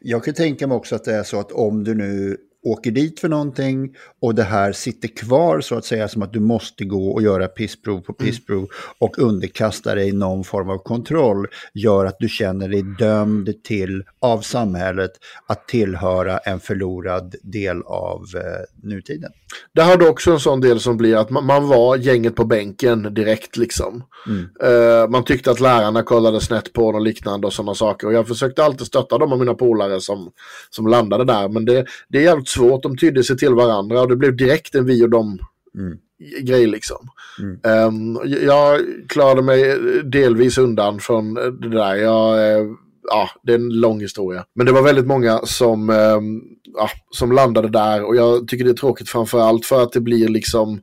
Jag 0.00 0.24
kan 0.24 0.34
tänka 0.34 0.66
mig 0.66 0.76
också 0.76 0.94
att 0.94 1.04
det 1.04 1.14
är 1.14 1.22
så 1.22 1.40
att 1.40 1.52
om 1.52 1.84
du 1.84 1.94
nu 1.94 2.36
åker 2.62 2.90
dit 2.90 3.20
för 3.20 3.28
någonting 3.28 3.94
och 4.20 4.34
det 4.34 4.42
här 4.42 4.72
sitter 4.72 5.08
kvar 5.08 5.60
så 5.60 5.74
att 5.74 5.84
säga 5.84 6.08
som 6.08 6.22
att 6.22 6.32
du 6.32 6.40
måste 6.40 6.84
gå 6.84 7.12
och 7.12 7.22
göra 7.22 7.48
pissprov 7.48 8.00
på 8.00 8.12
pissprov 8.12 8.68
och 8.98 9.18
underkasta 9.18 9.94
dig 9.94 10.12
någon 10.12 10.44
form 10.44 10.70
av 10.70 10.78
kontroll 10.78 11.46
gör 11.74 12.04
att 12.04 12.16
du 12.18 12.28
känner 12.28 12.68
dig 12.68 12.82
dömd 12.98 13.62
till 13.64 14.04
av 14.20 14.40
samhället 14.40 15.12
att 15.46 15.68
tillhöra 15.68 16.38
en 16.38 16.60
förlorad 16.60 17.34
del 17.42 17.82
av 17.82 18.24
eh, 18.34 18.88
nutiden. 18.88 19.32
Det 19.74 19.82
hade 19.82 20.08
också 20.08 20.30
en 20.32 20.40
sån 20.40 20.60
del 20.60 20.80
som 20.80 20.96
blir 20.96 21.16
att 21.16 21.30
man, 21.30 21.46
man 21.46 21.68
var 21.68 21.96
gänget 21.96 22.34
på 22.34 22.44
bänken 22.44 23.14
direkt 23.14 23.56
liksom. 23.56 24.04
Mm. 24.26 24.48
Eh, 24.62 25.08
man 25.08 25.24
tyckte 25.24 25.50
att 25.50 25.60
lärarna 25.60 26.02
kollade 26.02 26.40
snett 26.40 26.72
på 26.72 26.86
och 26.86 27.00
liknande 27.00 27.46
och 27.46 27.52
sådana 27.52 27.74
saker. 27.74 28.06
Och 28.06 28.12
jag 28.12 28.28
försökte 28.28 28.64
alltid 28.64 28.86
stötta 28.86 29.18
de 29.18 29.32
av 29.32 29.38
mina 29.38 29.54
polare 29.54 30.00
som, 30.00 30.30
som 30.70 30.86
landade 30.86 31.24
där. 31.24 31.48
Men 31.48 31.64
det, 31.64 31.86
det 32.08 32.18
är 32.18 32.22
jävligt 32.22 32.48
svårt. 32.52 32.82
De 32.82 32.96
tydde 32.96 33.24
sig 33.24 33.36
till 33.36 33.54
varandra 33.54 34.00
och 34.00 34.08
det 34.08 34.16
blev 34.16 34.36
direkt 34.36 34.74
en 34.74 34.86
vi 34.86 35.04
och 35.04 35.10
dem 35.10 35.38
Mm. 35.74 35.98
grej 36.40 36.66
liksom. 36.66 37.08
Mm. 37.38 37.60
Ehm, 37.64 38.18
jag 38.46 38.80
klarade 39.08 39.42
mig 39.42 39.78
delvis 40.04 40.58
undan 40.58 41.00
från 41.00 41.34
det 41.34 41.68
där. 41.68 41.94
Jag, 41.94 42.50
eh, 42.50 42.66
ja, 43.08 43.28
det 43.42 43.52
är 43.52 43.58
en 43.58 43.80
lång 43.80 44.00
historia. 44.00 44.44
Men 44.54 44.66
det 44.66 44.72
var 44.72 44.82
väldigt 44.82 45.06
många 45.06 45.40
som, 45.44 45.90
ehm, 45.90 46.40
ja, 46.74 46.90
som 47.10 47.32
landade 47.32 47.68
där 47.68 48.02
och 48.04 48.16
jag 48.16 48.48
tycker 48.48 48.64
det 48.64 48.70
är 48.70 48.74
tråkigt 48.74 49.08
framför 49.08 49.40
allt 49.40 49.66
för 49.66 49.82
att 49.82 49.92
det 49.92 50.00
blir 50.00 50.28
liksom 50.28 50.80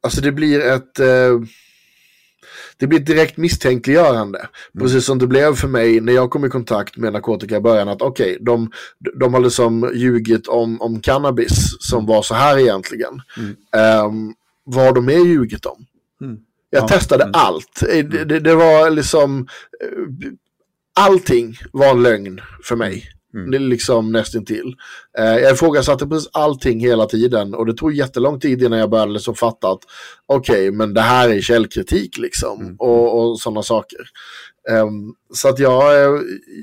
Alltså 0.00 0.20
det 0.20 0.32
blir 0.32 0.60
ett... 0.60 0.98
Eh, 0.98 1.40
det 2.78 2.86
blir 2.86 3.00
ett 3.00 3.06
direkt 3.06 3.36
misstänkliggörande. 3.36 4.38
Mm. 4.38 4.50
Precis 4.78 5.04
som 5.04 5.18
det 5.18 5.26
blev 5.26 5.54
för 5.54 5.68
mig 5.68 6.00
när 6.00 6.12
jag 6.12 6.30
kom 6.30 6.44
i 6.44 6.48
kontakt 6.48 6.96
med 6.96 7.12
narkotika 7.12 7.56
i 7.56 7.60
början. 7.60 7.88
Att 7.88 8.02
okej, 8.02 8.32
okay, 8.32 8.44
de, 8.44 8.70
de 9.20 9.34
har 9.34 9.40
liksom 9.40 9.90
ljugit 9.94 10.48
om, 10.48 10.80
om 10.80 11.00
cannabis 11.00 11.76
som 11.80 12.06
var 12.06 12.22
så 12.22 12.34
här 12.34 12.58
egentligen. 12.58 13.22
Mm. 13.36 14.06
Um, 14.06 14.34
vad 14.64 14.84
har 14.84 14.92
de 14.92 15.04
mer 15.04 15.24
ljugit 15.24 15.66
om? 15.66 15.86
Mm. 16.20 16.38
Jag 16.70 16.82
ja. 16.82 16.88
testade 16.88 17.22
mm. 17.24 17.34
allt. 17.34 17.80
Det, 17.80 18.24
det, 18.24 18.40
det, 18.40 18.54
var 18.54 18.90
liksom... 18.90 19.48
Eh, 19.82 20.32
allting 20.94 21.58
var 21.72 21.90
en 21.90 22.02
lögn 22.02 22.40
för 22.64 22.76
mig. 22.76 23.04
Mm. 23.34 23.50
Det 23.50 23.56
är 23.56 23.60
liksom 23.60 24.12
nästintill. 24.12 24.76
Eh, 25.18 25.24
jag 25.24 25.52
ifrågasatte 25.52 26.06
precis 26.06 26.30
allting 26.32 26.80
hela 26.80 27.06
tiden 27.06 27.54
och 27.54 27.66
det 27.66 27.74
tog 27.74 27.92
jättelång 27.92 28.40
tid 28.40 28.62
innan 28.62 28.78
jag 28.78 28.90
började 28.90 29.12
liksom 29.12 29.34
fatta 29.34 29.70
att 29.70 29.80
okej, 30.26 30.68
okay, 30.68 30.70
men 30.70 30.94
det 30.94 31.00
här 31.00 31.28
är 31.28 31.40
källkritik 31.40 32.18
liksom 32.18 32.60
mm. 32.60 32.76
och, 32.78 33.20
och 33.20 33.40
sådana 33.40 33.62
saker. 33.62 34.00
Um, 34.70 35.14
så 35.34 35.48
att 35.48 35.58
jag, 35.58 36.04
eh, 36.04 36.20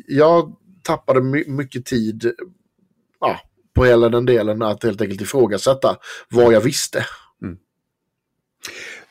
jag 0.07 0.55
tappade 0.83 1.21
my 1.21 1.43
mycket 1.47 1.85
tid 1.85 2.33
ja, 3.19 3.39
på 3.75 3.85
hela 3.85 4.09
den 4.09 4.25
delen 4.25 4.61
att 4.61 4.83
helt 4.83 5.01
enkelt 5.01 5.21
ifrågasätta 5.21 5.97
vad 6.29 6.53
jag 6.53 6.61
visste. 6.61 7.05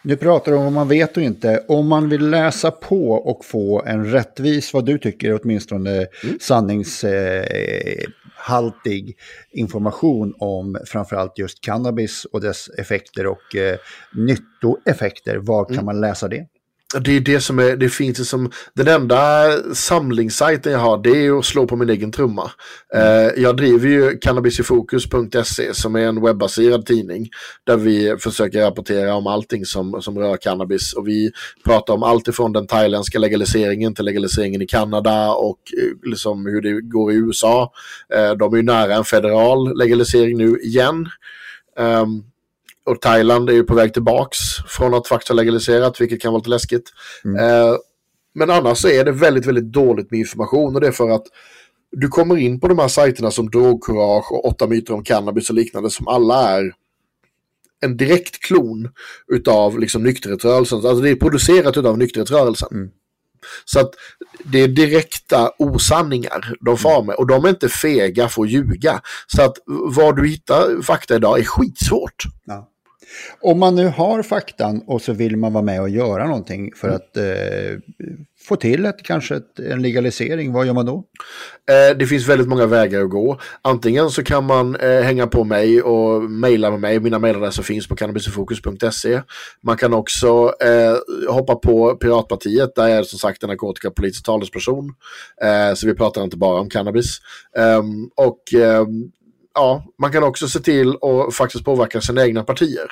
Du 0.07 0.17
pratar 0.17 0.53
om 0.53 0.65
vad 0.65 0.73
man 0.73 0.89
vet 0.89 1.17
och 1.17 1.23
inte. 1.23 1.65
Om 1.69 1.89
man 1.89 2.09
vill 2.09 2.31
läsa 2.31 2.71
på 2.71 3.13
och 3.13 3.45
få 3.45 3.83
en 3.83 4.13
rättvis, 4.13 4.75
vad 4.75 4.87
du 4.87 4.99
tycker 4.99 5.41
åtminstone 5.43 5.91
mm. 5.91 6.07
sanningshaltig 6.41 9.09
eh, 9.09 9.15
information 9.61 10.35
om 10.39 10.79
framförallt 10.87 11.39
just 11.39 11.61
cannabis 11.61 12.25
och 12.25 12.41
dess 12.41 12.69
effekter 12.69 13.27
och 13.27 13.57
eh, 13.57 13.79
nyttoeffekter, 14.15 15.37
var 15.37 15.65
kan 15.65 15.75
mm. 15.75 15.85
man 15.85 16.01
läsa 16.01 16.29
det? 16.29 16.47
Det 17.01 17.17
är 17.17 17.21
det 17.21 17.41
som 17.41 17.59
är, 17.59 17.77
det 17.77 17.89
finns 17.89 18.29
som, 18.29 18.51
den 18.75 18.89
enda 18.89 19.51
samlingssajten 19.75 20.73
jag 20.73 20.79
har 20.79 20.99
det 20.99 21.27
är 21.27 21.39
att 21.39 21.45
slå 21.45 21.67
på 21.67 21.77
min 21.77 21.91
egen 21.91 22.13
trumma. 22.13 22.51
Mm. 22.95 23.27
Uh, 23.27 23.43
jag 23.43 23.57
driver 23.57 23.89
ju 23.89 24.19
cannabisifokus.se 24.19 25.75
som 25.75 25.97
är 25.97 26.01
en 26.01 26.23
webbaserad 26.23 26.87
tidning 26.87 27.29
där 27.67 27.77
vi 27.77 28.17
försöker 28.19 28.61
rapportera 28.61 29.15
om 29.15 29.27
allting 29.27 29.65
som, 29.65 30.03
som 30.03 30.19
rör 30.19 30.37
cannabis 30.37 30.93
och 30.93 31.09
vi 31.09 31.33
pratar 31.65 31.95
om 31.95 32.03
allt 32.03 32.29
ifrån 32.29 32.53
den 32.53 32.67
thailändska 32.67 33.19
legaliseringen 33.19 33.95
till 33.95 34.05
legaliseringen 34.05 34.63
i 34.63 34.67
Kanada 34.67 35.31
och 35.31 35.59
uh, 35.83 36.11
liksom 36.11 36.47
hur 36.47 36.61
det 36.61 36.81
går 36.81 37.13
i 37.13 37.17
USA. 37.17 37.73
Uh, 38.15 38.37
de 38.39 38.53
är 38.53 38.57
ju 38.57 38.63
nära 38.63 38.95
en 38.95 39.05
federal 39.05 39.79
legalisering 39.79 40.39
nu 40.39 40.59
igen. 40.59 41.09
Um, 41.79 42.25
och 42.85 43.01
Thailand 43.01 43.51
är 43.51 43.55
ju 43.55 43.65
på 43.65 43.75
väg 43.75 43.93
tillbaks 43.93 44.39
från 44.69 44.95
att 44.95 45.09
faktiskt 45.09 45.29
ha 45.29 45.37
legaliserat, 45.37 46.01
vilket 46.01 46.23
kan 46.23 46.33
vara 46.33 46.39
lite 46.39 46.51
läskigt. 46.51 46.93
Mm. 47.25 47.37
Eh, 47.37 47.77
men 48.35 48.51
annars 48.51 48.79
så 48.79 48.89
är 48.89 49.05
det 49.05 49.13
väldigt, 49.13 49.47
väldigt 49.47 49.73
dåligt 49.73 50.11
med 50.11 50.21
information 50.21 50.75
och 50.75 50.81
det 50.81 50.87
är 50.87 50.93
för 50.93 51.11
att 51.11 51.27
du 51.91 52.09
kommer 52.09 52.37
in 52.37 52.61
på 52.61 52.69
de 52.69 52.79
här 52.79 52.89
sajterna 52.89 53.31
som 53.31 53.51
Drogcourage 53.51 54.33
och 54.33 54.45
åtta 54.45 54.67
myter 54.67 54.95
om 54.95 55.05
cannabis 55.05 55.51
och 55.51 55.57
liknande 55.57 55.91
som 55.91 56.09
alla 56.09 56.51
är 56.51 56.73
en 57.81 57.97
direkt 57.97 58.41
klon 58.41 58.89
utav 59.29 59.79
liksom 59.79 60.03
nykterhetsrörelsen. 60.03 60.79
Alltså 60.79 61.01
det 61.01 61.11
är 61.11 61.17
producerat 61.17 61.77
utav 61.77 61.99
nykterhetsrörelsen. 61.99 62.69
Mm. 62.73 62.91
Så 63.65 63.81
att 63.81 63.91
det 64.45 64.59
är 64.59 64.69
direkta 64.69 65.51
osanningar 65.59 66.55
de 66.61 66.79
far 66.79 67.03
med 67.03 67.15
och 67.15 67.27
de 67.27 67.45
är 67.45 67.49
inte 67.49 67.69
fega 67.69 68.29
för 68.29 68.43
att 68.43 68.51
ljuga. 68.51 69.01
Så 69.27 69.43
att 69.43 69.59
var 69.67 70.13
du 70.13 70.29
hittar 70.29 70.83
fakta 70.83 71.17
idag 71.17 71.39
är 71.39 71.45
skitsvårt. 71.45 72.23
Ja. 72.45 72.71
Om 73.41 73.59
man 73.59 73.75
nu 73.75 73.87
har 73.87 74.23
faktan 74.23 74.83
och 74.87 75.03
så 75.03 75.13
vill 75.13 75.37
man 75.37 75.53
vara 75.53 75.65
med 75.65 75.81
och 75.81 75.89
göra 75.89 76.27
någonting 76.27 76.73
för 76.77 76.89
mm. 76.89 76.97
att 76.97 77.17
eh, 77.17 77.79
få 78.49 78.57
till 78.57 78.85
ett, 78.85 79.03
kanske 79.03 79.37
ett, 79.37 79.59
en 79.59 79.83
legalisering, 79.83 80.53
vad 80.53 80.67
gör 80.67 80.73
man 80.73 80.87
då? 80.87 81.05
Eh, 81.71 81.97
det 81.97 82.07
finns 82.07 82.29
väldigt 82.29 82.49
många 82.49 82.67
vägar 82.67 83.01
att 83.01 83.11
gå. 83.11 83.41
Antingen 83.63 84.11
så 84.11 84.23
kan 84.23 84.45
man 84.45 84.77
eh, 84.77 85.01
hänga 85.01 85.27
på 85.27 85.45
mig 85.45 85.83
och 85.83 86.23
mejla 86.23 86.71
med 86.71 86.81
mig. 86.81 87.01
Mina 87.01 87.19
mejladresser 87.19 87.63
finns 87.63 87.89
på 87.89 87.97
cannabisifokus.se. 87.97 89.23
Man 89.61 89.77
kan 89.77 89.95
också 89.95 90.55
eh, 90.61 91.33
hoppa 91.35 91.55
på 91.55 91.95
Piratpartiet, 91.97 92.75
där 92.75 92.89
jag 92.89 92.99
är 92.99 93.03
som 93.03 93.19
sagt 93.19 93.43
en 93.43 93.49
narkotikapolitisk 93.49 94.25
talesperson. 94.25 94.95
Eh, 95.43 95.75
så 95.75 95.87
vi 95.87 95.95
pratar 95.95 96.25
inte 96.25 96.37
bara 96.37 96.61
om 96.61 96.69
cannabis. 96.69 97.19
Ehm, 97.59 98.11
och 98.17 98.55
ehm, 98.55 99.11
ja, 99.55 99.85
man 99.99 100.13
kan 100.13 100.23
också 100.23 100.49
se 100.49 100.61
till 100.61 100.89
att 100.89 101.35
faktiskt 101.35 101.65
påverka 101.65 102.01
sina 102.01 102.25
egna 102.27 102.45
partier. 102.45 102.91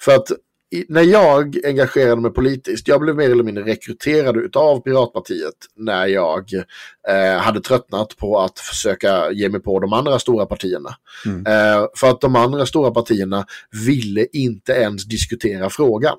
För 0.00 0.14
att 0.14 0.30
i, 0.70 0.84
när 0.88 1.02
jag 1.02 1.56
engagerade 1.64 2.20
mig 2.20 2.30
politiskt, 2.30 2.88
jag 2.88 3.00
blev 3.00 3.16
mer 3.16 3.30
eller 3.30 3.44
mindre 3.44 3.64
rekryterad 3.64 4.56
av 4.56 4.80
Piratpartiet 4.80 5.54
när 5.76 6.06
jag 6.06 6.44
eh, 7.08 7.38
hade 7.38 7.60
tröttnat 7.60 8.16
på 8.16 8.38
att 8.38 8.58
försöka 8.58 9.32
ge 9.32 9.48
mig 9.48 9.60
på 9.60 9.80
de 9.80 9.92
andra 9.92 10.18
stora 10.18 10.46
partierna. 10.46 10.94
Mm. 11.26 11.46
Eh, 11.46 11.86
för 11.96 12.10
att 12.10 12.20
de 12.20 12.36
andra 12.36 12.66
stora 12.66 12.90
partierna 12.90 13.46
ville 13.86 14.26
inte 14.32 14.72
ens 14.72 15.04
diskutera 15.04 15.70
frågan. 15.70 16.16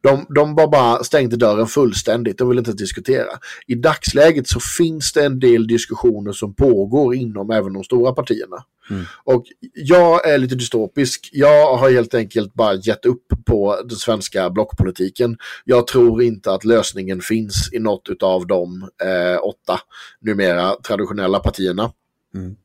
De, 0.00 0.26
de 0.34 0.54
bara, 0.54 0.68
bara 0.68 1.04
stängde 1.04 1.36
dörren 1.36 1.66
fullständigt, 1.66 2.38
de 2.38 2.48
vill 2.48 2.58
inte 2.58 2.72
diskutera. 2.72 3.30
I 3.66 3.74
dagsläget 3.74 4.48
så 4.48 4.60
finns 4.78 5.12
det 5.12 5.24
en 5.24 5.38
del 5.38 5.66
diskussioner 5.66 6.32
som 6.32 6.54
pågår 6.54 7.14
inom 7.14 7.50
även 7.50 7.72
de 7.72 7.84
stora 7.84 8.12
partierna. 8.12 8.64
Mm. 8.90 9.04
Och 9.24 9.44
jag 9.74 10.28
är 10.28 10.38
lite 10.38 10.54
dystopisk. 10.54 11.30
Jag 11.32 11.76
har 11.76 11.90
helt 11.90 12.14
enkelt 12.14 12.54
bara 12.54 12.74
gett 12.74 13.06
upp 13.06 13.26
på 13.46 13.80
den 13.84 13.96
svenska 13.96 14.50
blockpolitiken. 14.50 15.36
Jag 15.64 15.86
tror 15.86 16.22
inte 16.22 16.52
att 16.52 16.64
lösningen 16.64 17.20
finns 17.20 17.70
i 17.72 17.78
något 17.78 18.22
av 18.22 18.46
de 18.46 18.82
eh, 18.82 19.44
åtta 19.44 19.80
numera 20.20 20.74
traditionella 20.74 21.38
partierna. 21.38 21.92
Mm. 22.34 22.56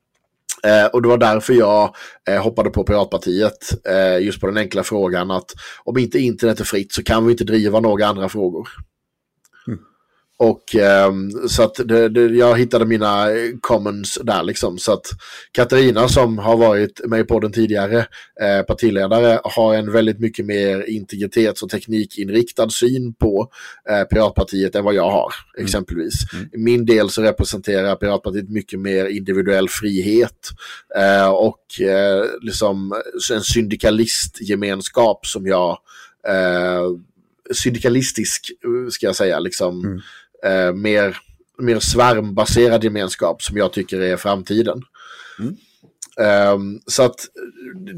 Eh, 0.64 0.86
och 0.86 1.02
det 1.02 1.08
var 1.08 1.18
därför 1.18 1.52
jag 1.52 1.94
eh, 2.28 2.42
hoppade 2.42 2.70
på 2.70 2.84
Piratpartiet. 2.84 3.86
Eh, 3.88 4.24
just 4.24 4.40
på 4.40 4.46
den 4.46 4.56
enkla 4.56 4.82
frågan 4.82 5.30
att 5.30 5.50
om 5.84 5.98
inte 5.98 6.18
internet 6.18 6.60
är 6.60 6.64
fritt 6.64 6.92
så 6.92 7.02
kan 7.02 7.26
vi 7.26 7.32
inte 7.32 7.44
driva 7.44 7.80
några 7.80 8.06
andra 8.06 8.28
frågor. 8.28 8.68
Och 10.38 10.76
eh, 10.76 11.12
så 11.48 11.62
att 11.62 11.74
det, 11.74 12.08
det, 12.08 12.20
jag 12.20 12.58
hittade 12.58 12.86
mina 12.86 13.26
commons 13.60 14.18
där 14.22 14.42
liksom. 14.42 14.78
Så 14.78 14.92
att 14.92 15.06
Katarina 15.52 16.08
som 16.08 16.38
har 16.38 16.56
varit 16.56 17.00
med 17.04 17.20
i 17.20 17.24
podden 17.24 17.52
tidigare, 17.52 17.98
eh, 18.40 18.62
partiledare, 18.66 19.40
har 19.44 19.74
en 19.74 19.92
väldigt 19.92 20.20
mycket 20.20 20.46
mer 20.46 20.90
integritets 20.90 21.62
och 21.62 21.70
teknikinriktad 21.70 22.70
syn 22.70 23.14
på 23.14 23.50
eh, 23.90 24.04
Piratpartiet 24.04 24.74
än 24.74 24.84
vad 24.84 24.94
jag 24.94 25.10
har, 25.10 25.32
mm. 25.56 25.66
exempelvis. 25.66 26.14
Mm. 26.32 26.48
I 26.52 26.58
min 26.58 26.86
del 26.86 27.10
så 27.10 27.22
representerar 27.22 27.96
Piratpartiet 27.96 28.48
mycket 28.48 28.80
mer 28.80 29.06
individuell 29.06 29.68
frihet 29.68 30.48
eh, 30.96 31.28
och 31.28 31.80
eh, 31.80 32.24
liksom 32.40 33.02
en 33.32 33.42
syndikalistgemenskap 33.42 35.26
som 35.26 35.46
jag 35.46 35.78
eh, 36.28 36.82
syndikalistisk, 37.52 38.52
ska 38.90 39.06
jag 39.06 39.16
säga, 39.16 39.38
liksom. 39.38 39.84
Mm 39.84 40.00
eh, 40.46 40.72
mer, 40.72 41.16
mer 41.58 41.80
svärmbaserad 41.80 42.84
gemenskap 42.84 43.42
som 43.42 43.56
jag 43.56 43.72
tycker 43.72 44.00
är 44.00 44.16
framtiden. 44.16 44.82
Mm. 45.38 45.56
Um, 46.18 46.80
så 46.86 47.02
att 47.02 47.14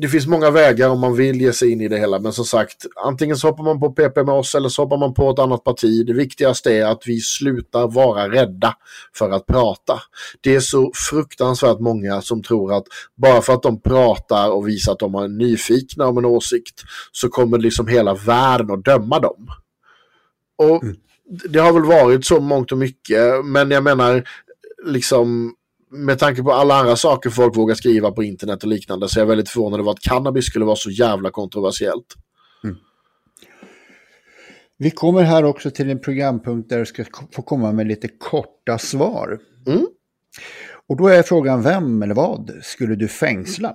det 0.01 0.09
finns 0.09 0.27
många 0.27 0.51
vägar 0.51 0.89
om 0.89 1.01
man 1.01 1.17
vill 1.17 1.41
ge 1.41 1.53
sig 1.53 1.73
in 1.73 1.81
i 1.81 1.89
det 1.89 1.99
hela. 1.99 2.19
Men 2.19 2.33
som 2.33 2.45
sagt, 2.45 2.87
antingen 3.05 3.37
så 3.37 3.49
hoppar 3.49 3.65
man 3.65 3.81
på 3.81 3.93
PP 3.93 4.17
med 4.17 4.35
oss 4.35 4.55
eller 4.55 4.69
så 4.69 4.83
hoppar 4.83 4.97
man 4.97 5.15
på 5.15 5.31
ett 5.31 5.39
annat 5.39 5.65
parti. 5.65 6.07
Det 6.07 6.13
viktigaste 6.13 6.75
är 6.75 6.87
att 6.87 7.03
vi 7.07 7.21
slutar 7.21 7.89
vara 7.89 8.29
rädda 8.29 8.75
för 9.15 9.31
att 9.31 9.47
prata. 9.47 10.01
Det 10.41 10.55
är 10.55 10.61
så 10.61 10.93
fruktansvärt 11.11 11.79
många 11.81 12.23
som 12.23 12.43
tror 12.43 12.73
att 12.73 12.85
bara 13.15 13.43
för 13.43 13.53
att 13.53 13.63
de 13.63 13.81
pratar 13.81 14.51
och 14.51 14.69
visar 14.69 14.93
att 14.93 14.99
de 14.99 15.15
är 15.15 15.29
nyfikna 15.29 16.07
om 16.07 16.19
en 16.19 16.25
åsikt 16.25 16.83
så 17.13 17.29
kommer 17.29 17.59
liksom 17.59 17.89
hela 17.89 18.15
världen 18.15 18.71
att 18.71 18.85
döma 18.85 19.19
dem. 19.21 19.49
Och 20.59 20.83
mm 20.83 20.97
det 21.29 21.59
har 21.59 21.73
väl 21.73 21.85
varit 21.85 22.25
så 22.25 22.41
mångt 22.41 22.73
och 22.73 22.79
mycket, 22.79 23.45
men 23.45 23.71
jag 23.71 23.85
menar 23.85 24.29
liksom 24.85 25.55
med 25.91 26.19
tanke 26.19 26.43
på 26.43 26.53
alla 26.53 26.75
andra 26.75 26.97
saker 26.97 27.31
folk 27.31 27.57
vågar 27.57 27.75
skriva 27.75 28.11
på 28.11 28.23
internet 28.23 28.63
och 28.63 28.69
liknande 28.69 29.09
så 29.09 29.19
är 29.19 29.23
jag 29.23 29.27
väldigt 29.27 29.49
förvånad 29.49 29.81
över 29.81 29.91
att 29.91 30.01
cannabis 30.01 30.47
skulle 30.47 30.65
vara 30.65 30.77
så 30.77 30.91
jävla 30.91 31.31
kontroversiellt. 31.31 32.15
Mm. 32.65 32.77
Vi 34.79 34.91
kommer 34.91 35.23
här 35.23 35.45
också 35.45 35.71
till 35.71 35.91
en 35.91 36.01
programpunkt 36.01 36.69
där 36.69 36.79
du 36.79 36.87
ska 36.87 37.05
få 37.33 37.43
komma 37.43 37.73
med 37.73 37.87
lite 37.87 38.09
korta 38.09 38.79
svar. 38.79 39.39
Mm. 39.67 39.87
Och 40.89 40.97
då 40.97 41.09
är 41.09 41.23
frågan 41.23 41.63
vem 41.63 42.03
eller 42.03 42.15
vad 42.15 42.53
skulle 42.63 42.95
du 42.95 43.09
fängsla? 43.09 43.75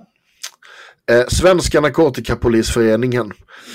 Eh, 1.10 1.24
Svenska 1.28 1.80
Narkotikapolisföreningen 1.80 3.32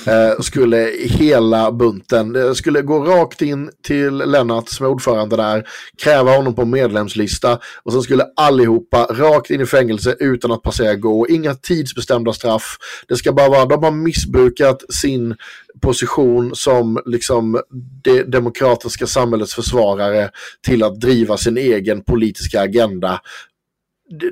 eh, 0.07 0.39
skulle 0.39 0.91
hela 1.03 1.71
bunten, 1.71 2.35
eh, 2.35 2.53
skulle 2.53 2.81
gå 2.81 2.99
rakt 2.99 3.41
in 3.41 3.71
till 3.83 4.17
Lennart 4.17 4.69
som 4.69 4.85
är 4.85 4.89
ordförande 4.89 5.35
där, 5.35 5.67
kräva 6.03 6.35
honom 6.35 6.55
på 6.55 6.65
medlemslista 6.65 7.59
och 7.83 7.93
sen 7.93 8.01
skulle 8.01 8.25
allihopa 8.35 9.05
rakt 9.05 9.51
in 9.51 9.61
i 9.61 9.65
fängelse 9.65 10.15
utan 10.19 10.51
att 10.51 10.61
passera 10.61 10.95
gå. 10.95 11.27
Inga 11.27 11.55
tidsbestämda 11.55 12.33
straff. 12.33 12.77
Det 13.07 13.15
ska 13.15 13.33
bara 13.33 13.49
vara, 13.49 13.65
de 13.65 13.83
har 13.83 13.91
missbrukat 13.91 14.93
sin 14.93 15.35
position 15.81 16.55
som 16.55 17.01
liksom 17.05 17.61
det 18.03 18.23
demokratiska 18.23 19.07
samhällets 19.07 19.53
försvarare 19.53 20.29
till 20.61 20.83
att 20.83 21.01
driva 21.01 21.37
sin 21.37 21.57
egen 21.57 22.03
politiska 22.03 22.61
agenda. 22.61 23.21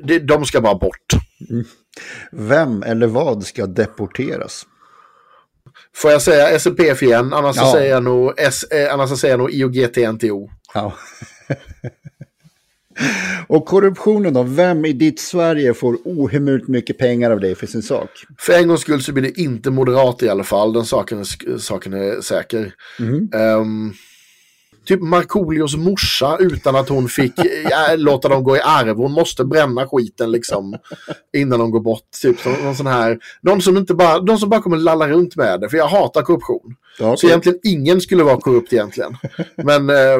De, 0.02 0.18
de 0.18 0.44
ska 0.44 0.60
bara 0.60 0.74
bort. 0.74 1.06
Mm. 1.50 1.64
Vem 2.32 2.82
eller 2.82 3.06
vad 3.06 3.44
ska 3.44 3.66
deporteras? 3.66 4.66
Får 5.94 6.10
jag 6.10 6.22
säga 6.22 6.58
SLPF 6.58 7.02
igen? 7.02 7.32
Annars, 7.32 7.56
ja. 7.56 7.72
säger 7.72 7.90
jag 7.90 8.02
nog, 8.02 8.32
S, 8.36 8.64
eh, 8.64 8.94
annars 8.94 9.18
säger 9.20 9.32
jag 9.32 9.38
nog 9.38 9.50
IOGT-NTO. 9.50 10.50
Ja. 10.74 10.94
Och 13.46 13.66
korruptionen 13.66 14.34
då? 14.34 14.42
Vem 14.42 14.84
i 14.84 14.92
ditt 14.92 15.20
Sverige 15.20 15.74
får 15.74 15.98
ohemult 16.04 16.68
mycket 16.68 16.98
pengar 16.98 17.30
av 17.30 17.40
dig 17.40 17.54
för 17.54 17.66
sin 17.66 17.82
sak? 17.82 18.10
För 18.38 18.52
en 18.52 18.68
gångs 18.68 18.80
skull 18.80 19.02
så 19.02 19.12
blir 19.12 19.22
det 19.22 19.40
inte 19.40 19.70
moderat 19.70 20.22
i 20.22 20.28
alla 20.28 20.44
fall. 20.44 20.72
Den 20.72 20.84
saken, 20.84 21.24
saken 21.58 21.92
är 21.92 22.20
säker. 22.20 22.72
Mm. 22.98 23.30
Um, 23.32 23.94
typ 24.88 25.02
Markoolios 25.02 25.76
morsa 25.76 26.36
utan 26.40 26.76
att 26.76 26.88
hon 26.88 27.08
fick 27.08 27.38
äh, 27.38 27.96
låta 27.96 28.28
dem 28.28 28.44
gå 28.44 28.56
i 28.56 28.60
arv. 28.60 28.96
Hon 28.96 29.12
måste 29.12 29.44
bränna 29.44 29.86
skiten 29.86 30.30
liksom 30.30 30.76
innan 31.36 31.58
de 31.58 31.70
går 31.70 31.80
bort. 31.80 32.10
Typ 32.22 32.44
någon 32.44 32.76
sån 32.76 32.86
här, 32.86 33.18
någon 33.40 33.62
som 33.62 33.76
inte 33.76 33.94
bara, 33.94 34.18
de 34.18 34.38
som 34.38 34.48
bara 34.48 34.62
kommer 34.62 34.76
lalla 34.76 35.08
runt 35.08 35.36
med 35.36 35.60
det. 35.60 35.68
För 35.68 35.76
jag 35.76 35.88
hatar 35.88 36.22
korruption. 36.22 36.76
Okay. 37.00 37.16
Så 37.16 37.26
egentligen 37.26 37.58
ingen 37.62 38.00
skulle 38.00 38.24
vara 38.24 38.40
korrupt 38.40 38.72
egentligen. 38.72 39.16
Men 39.56 39.90
eh, 39.90 40.18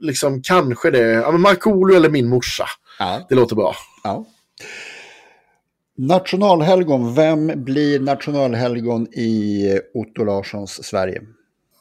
liksom 0.00 0.42
kanske 0.42 0.90
det, 0.90 1.12
ja 1.12 1.32
Markoolio 1.32 1.96
eller 1.96 2.10
min 2.10 2.28
morsa. 2.28 2.66
Ja. 2.98 3.26
Det 3.28 3.34
låter 3.34 3.56
bra. 3.56 3.74
Ja. 4.04 4.26
Nationalhelgon, 5.96 7.14
vem 7.14 7.64
blir 7.64 8.00
nationalhelgon 8.00 9.06
i 9.06 9.68
Otto 9.94 10.24
Larssons 10.24 10.84
Sverige? 10.84 11.22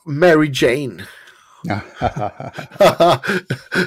Mary 0.06 0.52
Jane. 0.54 1.04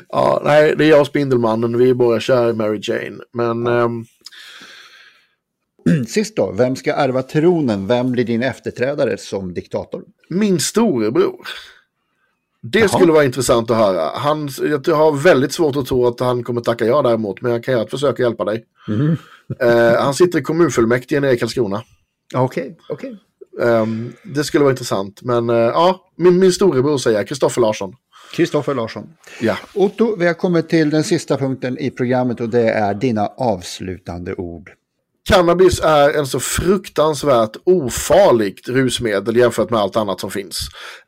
ja, 0.09 0.43
nej, 0.45 0.75
det 0.77 0.85
är 0.85 0.89
jag 0.89 1.01
och 1.01 1.07
Spindelmannen. 1.07 1.79
Vi 1.79 1.91
är 1.91 1.95
båda 1.95 2.21
kära 2.21 2.51
i 2.51 2.53
Mary 2.53 2.81
Jane. 2.83 3.19
Men... 3.33 3.67
Um... 3.67 4.07
Sist 6.07 6.37
då, 6.37 6.53
vem 6.53 6.77
ska 6.77 6.93
ärva 6.93 7.23
tronen? 7.23 7.87
Vem 7.87 8.13
blir 8.13 8.25
din 8.25 8.43
efterträdare 8.43 9.19
som 9.19 9.55
diktator? 9.55 10.03
Min 10.29 10.61
storebror. 10.61 11.47
Det 12.63 12.79
Jaha. 12.79 12.89
skulle 12.89 13.13
vara 13.13 13.25
intressant 13.25 13.71
att 13.71 13.77
höra. 13.77 14.19
Han, 14.19 14.49
jag 14.87 14.97
har 14.97 15.23
väldigt 15.23 15.53
svårt 15.53 15.77
att 15.77 15.87
tro 15.87 16.07
att 16.07 16.21
han 16.21 16.45
kommer 16.45 16.61
tacka 16.61 16.85
ja 16.85 17.03
däremot, 17.03 17.41
men 17.41 17.53
jag 17.53 17.65
kan 17.65 17.73
göra 17.73 17.85
ett 17.85 17.91
försök 17.91 18.13
att 18.13 18.19
hjälpa 18.19 18.45
dig. 18.45 18.65
Mm. 18.89 19.17
Uh, 19.63 19.99
han 19.99 20.15
sitter 20.15 20.39
i 20.39 20.43
kommunfullmäktige 20.43 21.21
nere 21.21 21.33
i 21.33 21.39
Karlskrona. 21.39 21.83
Okej, 22.35 22.63
okay, 22.63 22.75
okej. 22.89 23.11
Okay. 23.11 23.21
Um, 23.59 24.13
det 24.23 24.45
skulle 24.45 24.65
vara 24.65 24.73
intressant. 24.73 25.23
Men 25.23 25.51
uh, 25.51 25.57
ja, 25.57 26.01
min, 26.17 26.39
min 26.39 26.53
storebror 26.53 26.99
säger 26.99 27.25
Kristoffer 27.25 27.61
Larsson. 27.61 27.95
Kristoffer 28.35 28.75
Larsson. 28.75 29.09
Ja. 29.41 29.57
Otto, 29.75 30.17
vi 30.17 30.27
har 30.27 30.35
kommit 30.35 30.69
till 30.69 30.91
den 30.91 31.05
sista 31.05 31.37
punkten 31.37 31.79
i 31.79 31.91
programmet 31.91 32.41
och 32.41 32.49
det 32.49 32.71
är 32.71 32.95
dina 32.95 33.27
avslutande 33.27 34.35
ord. 34.35 34.71
Cannabis 35.29 35.81
är 35.81 36.19
en 36.19 36.27
så 36.27 36.41
fruktansvärt 36.41 37.57
ofarligt 37.65 38.69
rusmedel 38.69 39.37
jämfört 39.37 39.71
med 39.71 39.81
allt 39.81 39.97
annat 39.97 40.21
som 40.21 40.31
finns. 40.31 40.59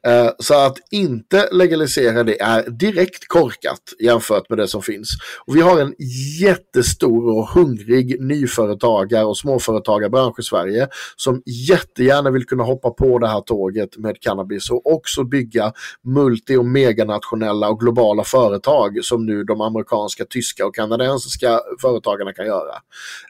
Eh, 0.06 0.30
så 0.38 0.54
att 0.54 0.78
inte 0.90 1.48
legalisera 1.52 2.24
det 2.24 2.40
är 2.40 2.70
direkt 2.70 3.28
korkat 3.28 3.80
jämfört 3.98 4.48
med 4.48 4.58
det 4.58 4.68
som 4.68 4.82
finns. 4.82 5.08
Och 5.46 5.56
vi 5.56 5.60
har 5.60 5.80
en 5.80 5.94
jättestor 6.40 7.36
och 7.36 7.48
hungrig 7.48 8.20
nyföretagar 8.20 9.24
och 9.24 9.36
småföretagarbransch 9.36 10.38
i 10.38 10.42
Sverige 10.42 10.88
som 11.16 11.42
jättegärna 11.46 12.30
vill 12.30 12.46
kunna 12.46 12.64
hoppa 12.64 12.90
på 12.90 13.18
det 13.18 13.28
här 13.28 13.40
tåget 13.40 13.96
med 13.96 14.20
cannabis 14.20 14.70
och 14.70 14.92
också 14.92 15.24
bygga 15.24 15.72
multi 16.04 16.56
och 16.56 16.64
meganationella 16.64 17.68
och 17.68 17.80
globala 17.80 18.24
företag 18.24 19.04
som 19.04 19.26
nu 19.26 19.44
de 19.44 19.60
amerikanska, 19.60 20.24
tyska 20.24 20.66
och 20.66 20.74
kanadensiska 20.74 21.60
företagarna 21.80 22.32
kan 22.32 22.46
göra. 22.46 22.74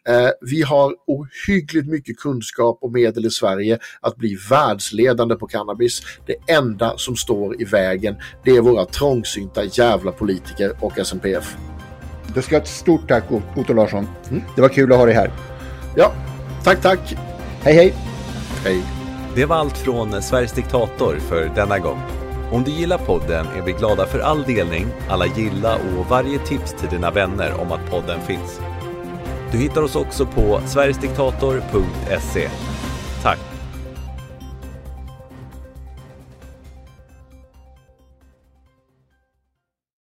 Eh, 0.09 0.31
vi 0.40 0.62
har 0.62 0.78
har 0.78 0.94
ohyggligt 1.07 1.88
mycket 1.88 2.16
kunskap 2.16 2.78
och 2.81 2.92
medel 2.92 3.26
i 3.26 3.31
Sverige 3.31 3.78
att 4.00 4.16
bli 4.16 4.38
världsledande 4.50 5.35
på 5.35 5.46
cannabis. 5.46 6.02
Det 6.26 6.37
enda 6.59 6.94
som 6.97 7.16
står 7.16 7.62
i 7.62 7.64
vägen 7.64 8.16
det 8.44 8.51
är 8.51 8.61
våra 8.61 8.85
trångsynta 8.85 9.64
jävla 9.64 10.12
politiker 10.12 10.73
och 10.81 11.07
SNPF. 11.07 11.57
Du 12.35 12.42
ska 12.42 12.57
ha 12.57 12.62
ett 12.62 12.68
stort 12.68 13.09
tack 13.09 13.25
Otto 13.57 13.73
Larsson. 13.73 14.09
Mm. 14.31 14.42
Det 14.57 14.62
var 14.62 14.68
kul 14.68 14.92
att 14.92 14.99
ha 14.99 15.07
dig 15.07 15.14
här. 15.14 15.31
Ja, 15.97 16.12
tack 16.64 16.83
tack. 16.83 17.16
Hej 17.62 17.75
hej. 17.75 17.94
Hej. 18.64 18.83
Det 19.35 19.47
var 19.47 19.57
allt 19.57 19.79
från 19.79 20.23
Sveriges 20.23 20.53
diktator 20.53 21.16
för 21.29 21.51
denna 21.55 21.79
gång. 21.79 21.99
Om 22.53 22.64
du 22.64 22.71
gillar 22.71 22.99
podden 22.99 23.47
är 23.47 23.62
vi 23.62 23.73
glada 23.73 24.07
för 24.07 24.18
all 24.18 24.42
delning, 24.42 24.87
alla 25.09 25.27
gilla 25.27 25.77
och 25.77 26.07
varje 26.07 26.38
tips 26.38 26.73
till 26.73 26.88
dina 26.88 27.11
vänner 27.11 27.61
om 27.61 27.73
att 27.73 27.90
podden 27.90 28.21
finns. 28.21 28.61
Du 29.53 29.59
hittar 29.59 29.83
oss 29.83 29.97
också 29.97 30.27
på 30.27 30.61
sverigesdiktator.se. 30.66 32.49
Tack! 33.23 33.47